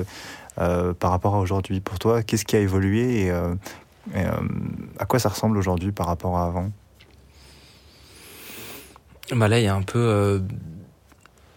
[0.59, 1.81] euh, par rapport à aujourd'hui.
[1.81, 3.29] Pour toi, qu'est-ce qui a évolué et,
[4.15, 4.25] et
[4.99, 6.71] à quoi ça ressemble aujourd'hui par rapport à avant?
[9.31, 10.43] Bah là, il y a un peu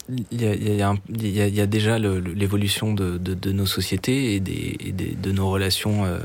[0.10, 3.51] il y, a, il, y a y a, y a, déjà l'évolution de, de, de,
[3.51, 6.20] nos sociétés et, des, des, de nos relations euh,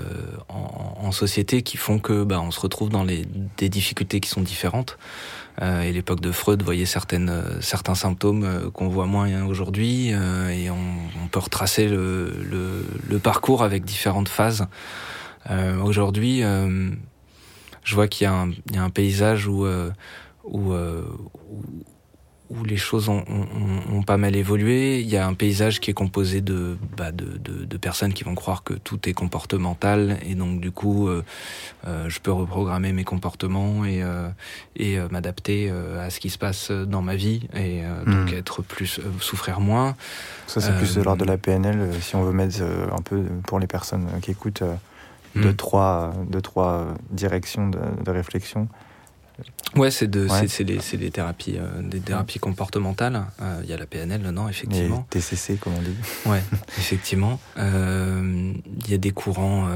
[0.49, 3.25] en, en, société qui font que bah, on se retrouve dans les,
[3.57, 4.99] des difficultés qui sont différentes.
[5.63, 10.11] Euh, et l'époque de Freud voyait certaines, euh, certains symptômes euh, qu'on voit moins aujourd'hui
[10.13, 10.77] euh, et on,
[11.23, 14.67] on, peut retracer le, le, le, parcours avec différentes phases.
[15.51, 16.43] Euh, aujourd'hui,
[17.83, 19.67] je vois qu'il y, a un paysage où,
[20.45, 21.85] où, où
[22.51, 23.25] où les choses ont,
[23.93, 25.01] ont, pas mal évolué.
[25.01, 28.25] Il y a un paysage qui est composé de, bah, de, de, de, personnes qui
[28.25, 31.25] vont croire que tout est comportemental et donc du coup, euh,
[31.87, 34.29] euh, je peux reprogrammer mes comportements et, euh,
[34.75, 38.37] et m'adapter à ce qui se passe dans ma vie et donc hmm.
[38.37, 39.95] être plus souffrir moins.
[40.47, 43.61] Ça c'est plus de l'ordre de la PNL si on veut mettre un peu pour
[43.61, 44.65] les personnes qui écoutent
[45.37, 45.57] deux, hmm.
[45.57, 48.69] trois, deux, trois directions de, de réflexion.
[49.77, 53.23] Ouais, c'est de, c'est des, des, thérapies, euh, des thérapies comportementales.
[53.41, 55.07] Euh, il y a la PNL, non, effectivement.
[55.13, 55.95] Et TCC, comme on dit.
[56.27, 56.43] Ouais,
[56.77, 57.39] effectivement.
[57.57, 58.53] Euh,
[58.85, 59.69] il y a des courants.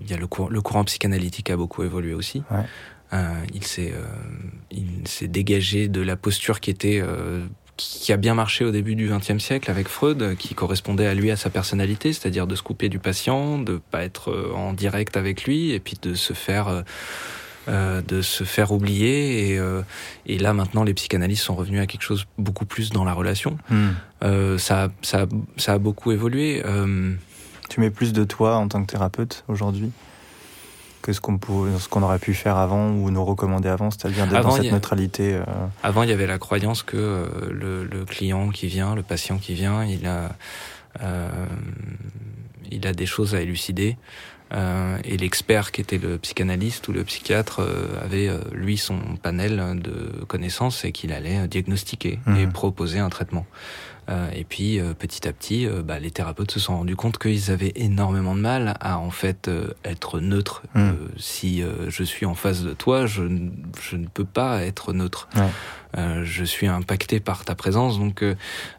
[0.00, 2.42] Il y a le, courant, le courant psychanalytique a beaucoup évolué aussi.
[2.50, 3.18] Ouais.
[3.52, 3.92] il s'est,
[4.70, 7.02] il s'est dégagé de la posture qui était
[7.76, 11.30] qui a bien marché au début du XXe siècle avec Freud, qui correspondait à lui,
[11.30, 15.44] à sa personnalité, c'est-à-dire de se couper du patient, de pas être en direct avec
[15.44, 16.84] lui, et puis de se faire
[17.68, 19.50] euh, de se faire oublier.
[19.50, 19.82] Et, euh,
[20.24, 23.58] et, là, maintenant, les psychanalystes sont revenus à quelque chose beaucoup plus dans la relation.
[23.68, 23.90] Hmm.
[24.22, 25.26] Euh, ça, ça,
[25.58, 26.62] ça, a beaucoup évolué.
[27.68, 29.90] Tu mets plus de toi en tant que thérapeute aujourd'hui
[31.02, 34.72] que ce qu'on aurait pu faire avant ou nous recommander avant, c'est-à-dire d'être dans cette
[34.72, 35.40] neutralité.
[35.82, 39.54] Avant, il y avait la croyance que le, le, client qui vient, le patient qui
[39.54, 40.30] vient, il a,
[42.70, 43.96] il a des choses à élucider.
[44.52, 48.98] Euh, et l'expert qui était le psychanalyste ou le psychiatre euh, avait euh, lui son
[49.22, 52.52] panel de connaissances et qu'il allait diagnostiquer et mmh.
[52.52, 53.46] proposer un traitement.
[54.34, 58.34] Et puis petit à petit, bah, les thérapeutes se sont rendus compte qu'ils avaient énormément
[58.34, 59.50] de mal à en fait
[59.84, 60.62] être neutre.
[60.74, 60.90] Mmh.
[61.16, 63.22] si je suis en face de toi, je,
[63.80, 65.28] je ne peux pas être neutre.
[65.36, 65.42] Ouais.
[65.98, 68.34] Euh, je suis impacté par ta présence, donc euh,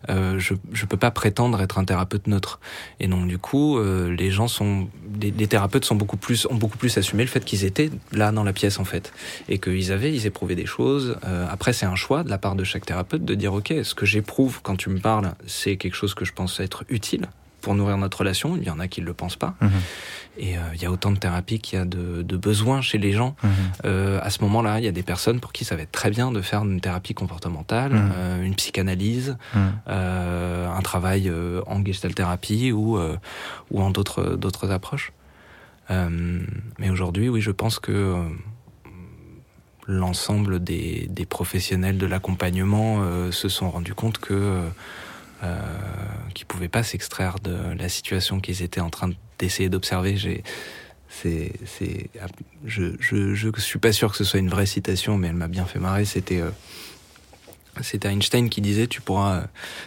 [0.09, 2.59] euh, je je peux pas prétendre être un thérapeute neutre.
[2.99, 4.87] Et donc du coup, les gens sont,
[5.19, 8.43] les, thérapeutes sont beaucoup plus ont beaucoup plus assumé le fait qu'ils étaient là dans
[8.43, 9.11] la pièce en fait,
[9.49, 11.17] et qu'ils avaient, ils éprouvaient des choses.
[11.49, 14.05] après, c'est un choix de la part de chaque thérapeute de dire ok, ce que
[14.05, 17.27] j'éprouve quand tu me parles, c'est quelque chose que je pense être utile
[17.61, 18.57] pour nourrir notre relation.
[18.57, 19.55] Il y en a qui ne le pensent pas.
[19.61, 19.71] Mhm.
[20.37, 22.97] Et euh, il y a autant de thérapies qu'il y a de, de, besoins chez
[22.97, 23.35] les gens.
[23.43, 23.49] Mhm.
[23.85, 26.09] Euh, à ce moment-là, il y a des personnes pour qui ça va être très
[26.09, 28.11] bien de faire une thérapie comportementale, mhm.
[28.15, 29.37] euh, une psychanalyse,
[29.87, 31.31] un travail
[31.67, 32.97] en gestalt thérapie ou,
[33.69, 35.11] ou en d'autres d'autres approches.
[35.89, 38.25] mais aujourd'hui, oui, je pense que
[39.87, 44.63] l'ensemble des, des, professionnels de l'accompagnement se sont rendus compte que
[45.43, 45.57] euh,
[46.33, 50.17] qui pouvaient pas s'extraire de la situation qu'ils étaient en train d'essayer d'observer.
[50.17, 50.37] Je,
[52.65, 55.65] je, je suis pas sûr que ce soit une vraie citation, mais elle m'a bien
[55.65, 56.05] fait marrer.
[56.05, 56.51] C'était, euh,
[57.81, 59.41] c'était Einstein qui disait tu pourras euh,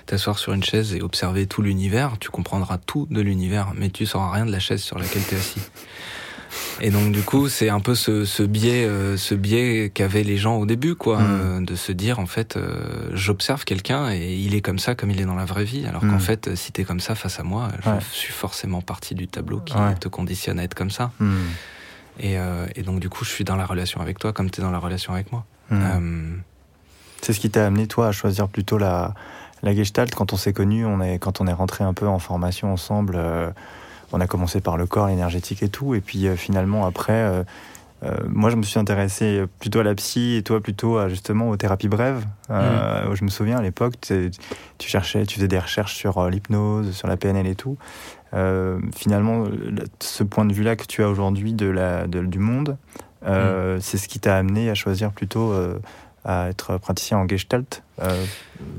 [0.06, 4.06] t'asseoir sur une chaise et observer tout l'univers, tu comprendras tout de l'univers, mais tu
[4.06, 5.60] sauras rien de la chaise sur laquelle tu es assis.
[6.80, 10.36] Et donc du coup, c'est un peu ce, ce biais, euh, ce biais qu'avaient les
[10.36, 11.26] gens au début, quoi, mm.
[11.26, 15.10] euh, de se dire en fait, euh, j'observe quelqu'un et il est comme ça, comme
[15.10, 15.86] il est dans la vraie vie.
[15.86, 16.20] Alors qu'en mm.
[16.20, 19.74] fait, si t'es comme ça face à moi, je suis forcément partie du tableau qui
[20.00, 21.10] te conditionne à être comme ça.
[21.18, 21.34] Mm.
[22.20, 22.36] Et,
[22.76, 24.78] et, donc du coup, je suis dans la relation avec toi, comme t'es dans la
[24.78, 25.44] relation avec moi.
[27.22, 29.14] C'est ce qui t'a amené toi à choisir plutôt la
[29.62, 32.18] la Gestalt quand on s'est connus, on est quand on est rentré un peu en
[32.18, 33.18] formation ensemble
[34.14, 37.42] on a commencé par le corps énergétique et tout, et puis euh, finalement après, euh,
[38.04, 41.50] euh, moi je me suis intéressé plutôt à la psy et toi plutôt à, justement
[41.50, 42.24] aux thérapies brèves.
[42.48, 43.14] Mm.
[43.14, 47.16] Je me souviens à l'époque, tu cherchais, tu faisais des recherches sur l'hypnose, sur la
[47.16, 47.76] PNL et tout.
[48.94, 49.46] finalement,
[50.00, 52.76] ce point de vue-là que tu as aujourd'hui de la, du monde,
[53.22, 53.80] mm.
[53.80, 55.54] c'est ce qui t'a amené à choisir plutôt
[56.24, 58.24] à être praticien en gestalt euh,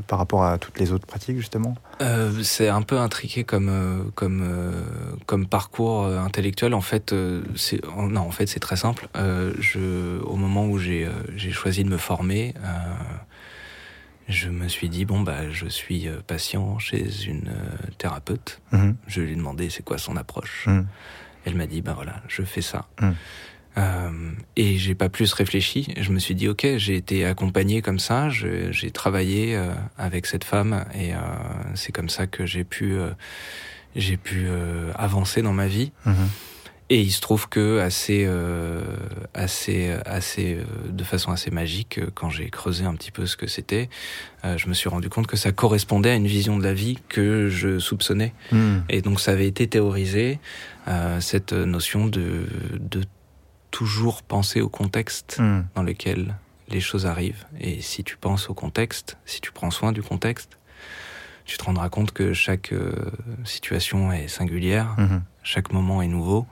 [0.08, 1.76] par rapport à toutes les autres pratiques justement?
[2.02, 4.43] Euh, C'est un peu intriqué comme euh, comme
[5.26, 6.74] comme parcours intellectuel.
[6.74, 7.14] En fait,
[7.56, 9.08] c'est non, en fait c'est très simple.
[9.16, 11.08] je au moment où j'ai
[11.52, 12.54] choisi de me former.
[14.28, 17.54] je me suis dit bon bah je suis patient chez une
[17.98, 18.60] thérapeute.
[18.72, 18.96] Mhm.
[19.08, 20.66] Je lui ai demandé c'est quoi son approche?
[20.68, 20.88] Mhm.
[21.46, 22.88] Elle m'a dit ben voilà je fais ça.
[23.02, 23.16] Mhm.
[23.78, 24.10] Euh,
[24.56, 25.94] et j'ai pas plus réfléchi.
[25.98, 30.44] Je me suis dit ok, j'ai été accompagné comme ça, j'ai travaillé euh, avec cette
[30.44, 31.18] femme et euh,
[31.74, 33.10] c'est comme ça que j'ai pu euh,
[33.96, 34.48] j'ai pu
[34.96, 35.92] avancer dans ma vie.
[36.06, 36.16] Mhm.
[36.92, 38.30] Et il se trouve que assez
[39.34, 43.90] assez assez de façon assez magique, quand j'ai creusé un petit peu ce que c'était,
[44.44, 47.50] je me suis rendu compte que ça correspondait à une vision de la vie que
[47.50, 48.34] je soupçonnais.
[48.52, 48.84] Mhm.
[48.90, 50.40] Et donc ça avait été théorisé
[51.22, 53.02] cette notion de de
[53.76, 55.64] toujours penser au contexte hmm.
[55.76, 56.38] dans lequel
[56.70, 57.46] les choses arrivent.
[57.60, 60.58] Et si tu penses au contexte, si tu prends soin du contexte,
[61.44, 62.94] tu te rendras compte que chaque euh,
[63.44, 65.20] situation est singulière, hmm.
[65.44, 66.46] chaque moment est nouveau,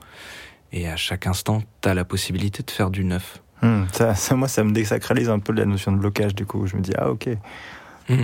[0.74, 3.42] et à chaque instant, tu as la possibilité de faire du neuf.
[3.62, 3.86] Hmm.
[3.94, 6.68] Ça, moi, ça me désacralise un peu la notion de blocage, du coup.
[6.68, 7.30] Je me dis, ah ok,
[8.10, 8.24] Mmh.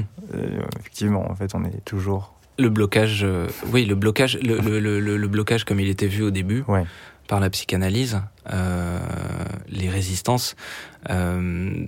[0.78, 2.34] effectivement, en fait, on est toujours.
[2.58, 3.26] Le blocage,
[3.72, 6.66] oui, le blocage, le, le, le, le, blocage comme il était vu au début.
[6.68, 6.86] Ouais
[7.30, 8.20] par la psychanalyse,
[8.52, 9.00] euh,
[9.70, 10.56] les résistances.
[11.12, 11.86] Euh,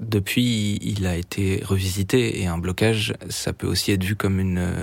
[0.00, 4.74] depuis, il a été revisité et un blocage, ça peut aussi être vu comme une,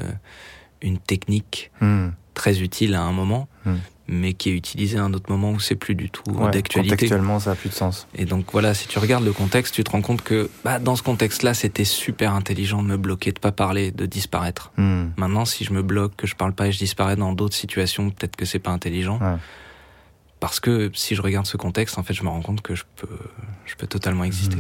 [0.82, 2.12] une technique hmm.
[2.34, 3.76] très utile à un moment, hmm.
[4.12, 6.96] Mais qui est utilisée à un autre moment où c'est plus du tout d'actualité.
[6.96, 8.08] Contextuellement, ça n'a plus de sens.
[8.14, 10.96] Et donc voilà, si tu regardes le contexte, tu te rends compte que bah, dans
[10.96, 14.72] ce contexte-là, c'était super intelligent de me bloquer, de pas parler, de disparaître.
[14.78, 15.08] Hmm.
[15.18, 18.10] Maintenant, si je me bloque, que je parle pas et je disparais dans d'autres situations,
[18.10, 19.20] peut-être que c'est pas intelligent.
[20.40, 22.84] Parce que si je regarde ce contexte, en fait, je me rends compte que je
[22.96, 23.08] peux,
[23.66, 24.58] je peux totalement exister.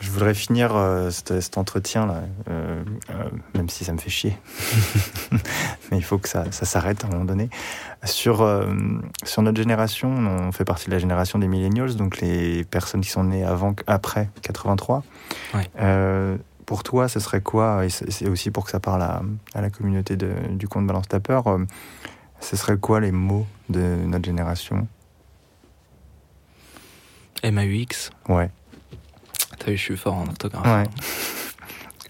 [0.00, 3.24] Je voudrais finir euh, cet, entretien-là, euh, euh,
[3.54, 4.36] même si ça me fait chier.
[5.90, 7.50] Mais il faut que ça, ça s'arrête à un moment donné.
[8.04, 8.48] Sur,
[9.24, 13.10] sur notre génération, on fait partie de la génération des millennials, donc les personnes qui
[13.10, 15.02] sont nées avant, après 83.
[16.64, 19.22] pour toi, ce serait quoi, et c'est aussi pour que ça parle à,
[19.54, 21.58] à la communauté de, du compte Balance ta peur,
[22.40, 24.86] ce serait quoi les mots de notre génération?
[27.42, 28.50] MAUX Ouais.
[29.76, 30.88] Je suis fort en orthographe.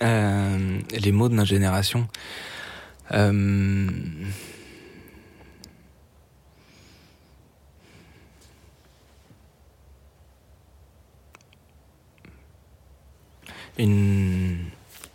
[0.01, 2.07] Euh, les mots de notre génération.
[3.11, 3.89] Euh,
[13.79, 14.57] une,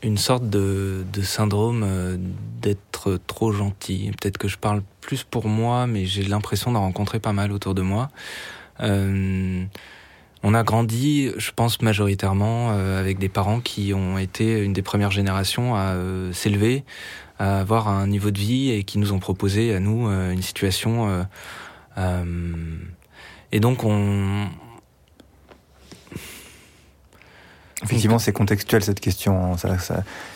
[0.02, 2.18] une sorte de, de syndrome euh,
[2.62, 4.12] d'être trop gentil.
[4.20, 7.74] Peut-être que je parle plus pour moi, mais j'ai l'impression d'en rencontrer pas mal autour
[7.74, 8.10] de moi.
[8.80, 9.64] Euh,
[10.44, 14.82] on a grandi, je pense majoritairement, euh, avec des parents qui ont été une des
[14.82, 16.84] premières générations à euh, s'élever,
[17.40, 20.42] à avoir un niveau de vie et qui nous ont proposé à nous euh, une
[20.42, 21.26] situation.
[23.52, 24.50] et donc on,
[27.84, 29.54] Effectivement, c'est contextuel cette question.
[29.54, 29.58] Hein.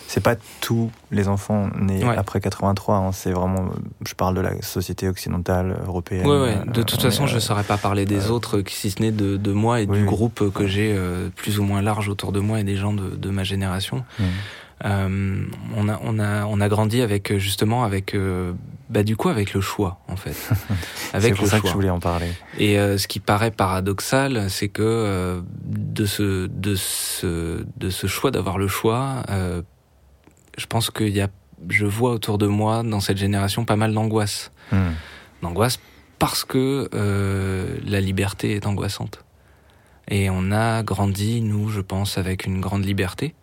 [0.07, 2.95] C'est pas tous les enfants nés après 83.
[2.95, 3.11] Hein.
[3.11, 3.69] C'est vraiment,
[4.05, 6.25] je parle de la société occidentale européenne.
[6.25, 6.57] Ouais, ouais.
[6.65, 9.37] De toute façon, je ne saurais pas parler des euh, autres, si ce n'est de,
[9.37, 12.59] de, moi et du groupe que j'ai euh, plus ou moins large autour de moi
[12.59, 14.05] et des gens de, de ma génération.
[14.19, 14.23] Mmh.
[14.85, 15.43] Euh,
[15.75, 18.53] on a on a on a grandi avec justement avec euh,
[18.89, 20.35] bah du coup avec le choix en fait.
[21.13, 22.29] avec c'est pour ça que je voulais en parler.
[22.59, 28.05] Et euh, ce qui paraît paradoxal, c'est que euh, de ce de ce de ce
[28.05, 29.23] choix d'avoir le choix,
[30.57, 31.29] je pense qu'il y a
[31.69, 34.51] je vois autour de moi dans cette génération pas mal d'angoisse.
[34.71, 34.91] Hmm.
[35.41, 35.79] D'angoisse
[36.19, 36.89] parce que
[37.85, 39.23] la liberté est angoissante.
[40.07, 43.35] Et on a grandi, nous, je pense, avec une grande liberté.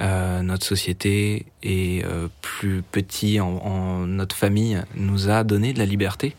[0.00, 5.78] Euh, notre société est euh, plus petit en, en, notre famille nous a donné de
[5.78, 6.34] la liberté.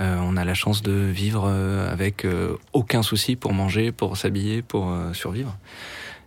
[0.00, 4.16] Euh, on a la chance de vivre euh, avec euh, aucun souci pour manger, pour
[4.16, 5.56] s'habiller, pour survivre.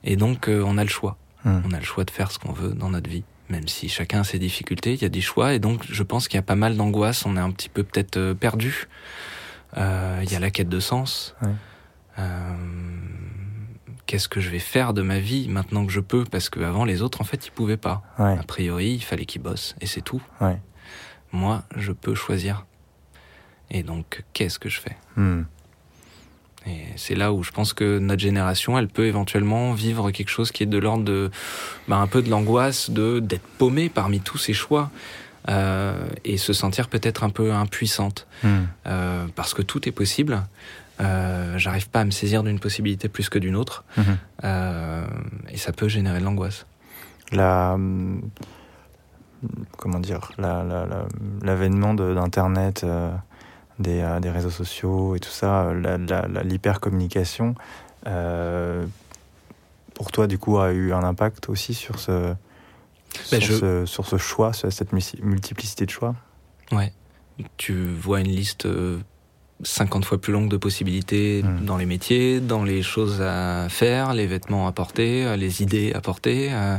[0.06, 1.18] Et donc on a le choix.
[1.46, 1.64] Mhm.
[1.68, 3.24] On a le choix de faire ce qu'on veut dans notre vie.
[3.50, 5.54] Même si chacun a ses difficultés, il y a des choix.
[5.54, 7.26] Et donc je pense qu'il y a pas mal d'angoisse.
[7.26, 8.88] On est un petit peu peut-être perdu.
[9.76, 11.36] Il y a la quête de sens.
[11.42, 11.50] Ouais
[14.06, 16.24] qu'est-ce que je vais faire de ma vie maintenant que je peux?
[16.24, 18.04] Parce qu'avant, les autres, en fait, ils pouvaient pas.
[18.20, 20.22] A priori, il fallait qu'ils bossent, et c'est tout.
[21.32, 22.66] Moi, je peux choisir.
[23.72, 24.98] Et donc, qu'est-ce que je fais?
[25.16, 25.44] Hmm.
[26.66, 30.52] Et c'est là où je pense que notre génération, elle peut éventuellement vivre quelque chose
[30.52, 31.30] qui est de l'ordre de,
[31.88, 34.92] bah, un peu de l'angoisse de d'être paumée parmi tous ces choix.
[35.50, 38.60] Euh, et se sentir peut-être un peu impuissante hmm.
[38.88, 40.42] euh, parce que tout est possible
[41.02, 43.84] euh, j'arrive pas à me saisir d'une possibilité plus que d'une autre.
[44.44, 45.06] Euh,
[45.50, 46.66] et ça peut générer de l'angoisse.
[47.32, 47.78] La.
[49.78, 52.86] Comment dire L'avènement d'Internet,
[53.80, 55.72] euh, des, des, réseaux sociaux et tout ça,
[56.44, 57.56] l'hypercommunication,
[59.94, 62.34] pour toi, du coup, a eu un impact aussi sur ce,
[63.32, 66.16] ben, sur, ce, sur ce choix, sur cette multiplicité de choix?
[66.72, 66.92] Ouais.
[67.58, 68.68] Tu vois une liste
[69.64, 71.66] 50 fois plus longue de possibilités hmm.
[71.66, 75.94] dans les métiers, dans les choses à faire, les vêtements à porter, euh, les idées
[75.94, 76.50] à porter.
[76.52, 76.78] Euh,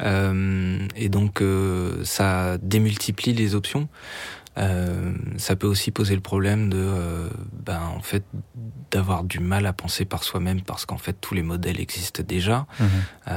[0.00, 3.88] euh, et donc euh, ça démultiplie les options.
[4.58, 8.24] Euh, ça peut aussi poser le problème de, ben en fait,
[8.90, 12.66] d'avoir du mal à penser par soi-même parce qu'en fait tous les modèles existent déjà.
[12.80, 13.32] Hmm.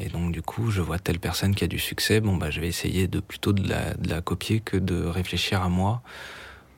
[0.00, 2.60] et donc du coup, je vois telle personne qui a du succès, bon bah je
[2.60, 6.02] vais essayer de plutôt de la, de la copier que de réfléchir à moi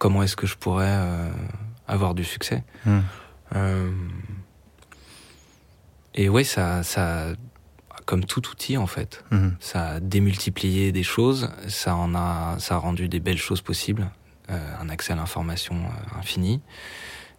[0.02, 1.30] comment est-ce que je pourrais euh,
[1.86, 2.64] avoir du succès?
[3.54, 3.92] Euh,
[6.16, 7.26] et ouais, ça, ça,
[8.04, 9.50] comme tout outil en fait, hmm.
[9.60, 14.10] ça a démultiplié des choses, ça en a, ça a rendu des belles choses possibles,
[14.50, 15.76] euh, un accès à l'information
[16.18, 16.60] infini.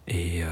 [0.06, 0.46] Et, euh,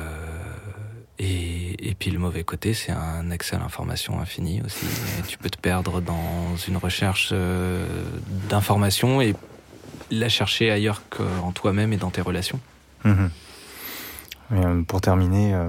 [1.19, 4.87] et, et, puis le mauvais côté, c'est un accès à l'information infini aussi.
[5.19, 7.87] Et tu peux te perdre dans une recherche euh,
[8.49, 9.35] d'information et
[10.11, 12.61] la chercher ailleurs qu'en toi-même et dans tes relations.
[13.05, 13.31] Mhm.
[14.53, 15.69] Euh, pour terminer, euh,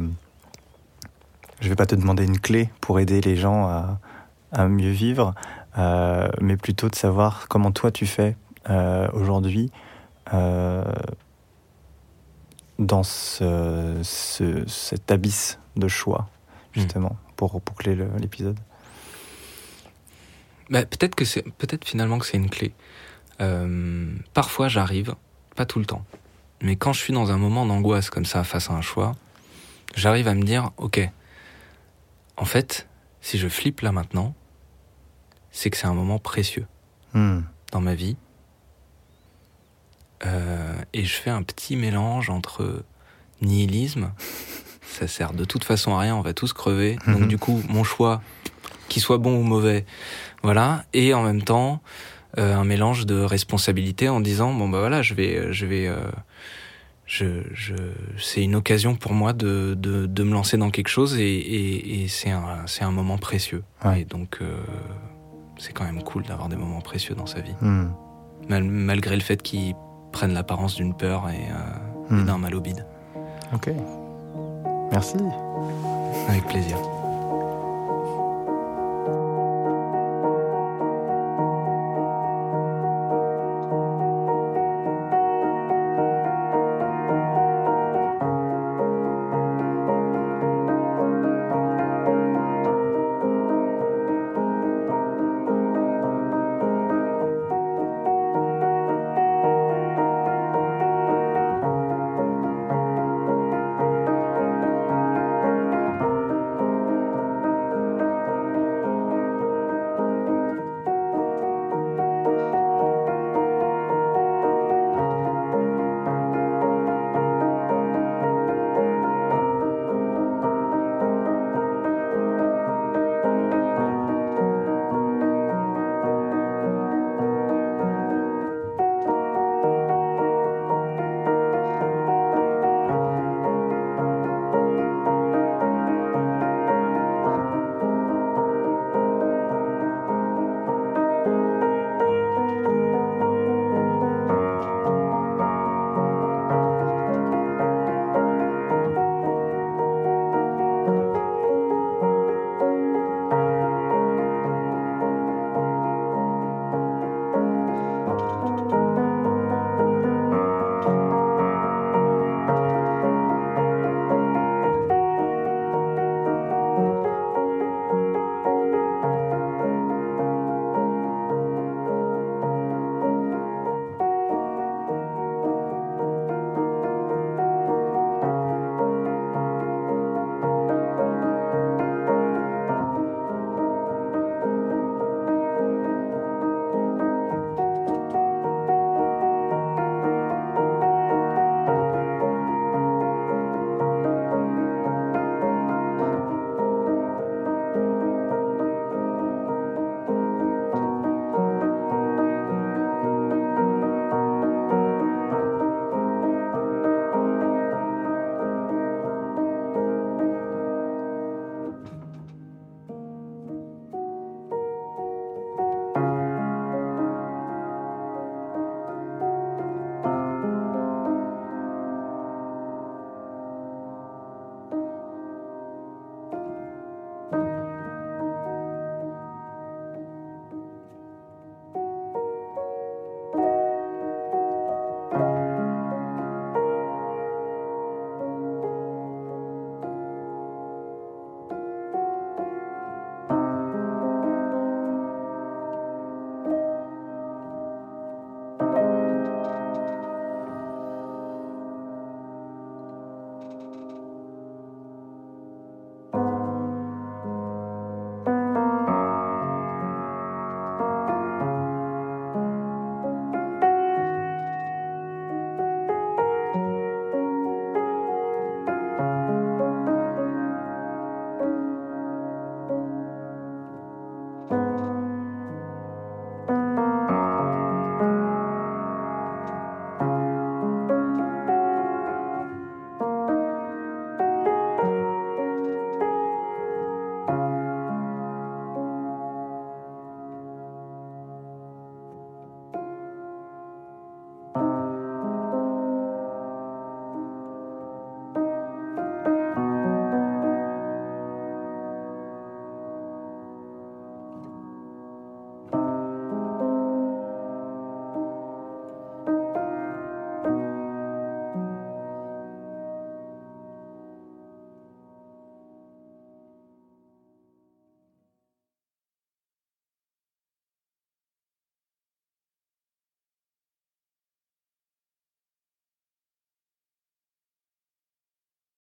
[1.61, 3.99] je vais pas te demander une clé pour aider les gens à,
[4.53, 5.33] à mieux vivre,
[5.77, 8.37] euh, mais plutôt de savoir comment toi tu fais
[8.69, 9.71] euh, aujourd'hui
[10.33, 10.83] euh,
[12.79, 16.29] dans ce, ce, cet abysse de choix,
[16.71, 17.33] justement, mmh.
[17.35, 18.57] pour boucler l'épisode.
[20.69, 22.73] Bah, peut-être que c'est peut-être finalement que c'est une clé.
[24.33, 25.15] Parfois j'arrive,
[25.57, 26.05] pas tout le temps,
[26.61, 29.15] mais quand je suis dans un moment d'angoisse comme ça face à un choix,
[29.95, 31.01] j'arrive à me dire ok,
[32.37, 32.87] en fait,
[33.19, 34.33] si je flippe là maintenant,
[35.53, 36.65] c'est que c'est un moment précieux
[37.13, 37.39] mmh.
[37.71, 38.17] dans ma vie.
[40.25, 42.83] Euh, et je fais un petit mélange entre
[43.41, 44.11] nihilisme,
[44.81, 46.97] ça sert de toute façon à rien, on va tous crever.
[47.05, 47.13] Mmh.
[47.13, 48.21] Donc du coup, mon choix,
[48.89, 49.85] qu'il soit bon ou mauvais,
[50.41, 50.85] voilà.
[50.91, 51.81] Et en même temps,
[52.39, 55.97] euh, un mélange de responsabilité en disant bon bah voilà, je vais, je vais, euh,
[57.05, 57.75] je, je,
[58.17, 62.03] c'est une occasion pour moi de, de, de, me lancer dans quelque chose et, et,
[62.03, 63.63] et c'est un, c'est un moment précieux.
[63.85, 64.01] Ouais.
[64.01, 64.39] Et donc
[65.63, 67.55] c'est quand même cool d'avoir des moments précieux dans sa vie.
[67.61, 67.85] Mmh.
[68.49, 69.73] Mal, malgré le fait qu'ils
[70.11, 72.19] prennent l'apparence d'une peur et, euh, Mmh.
[72.19, 72.85] et d'un mal au bide.
[73.53, 73.69] Ok.
[74.91, 75.15] Merci.
[76.27, 76.77] Avec plaisir.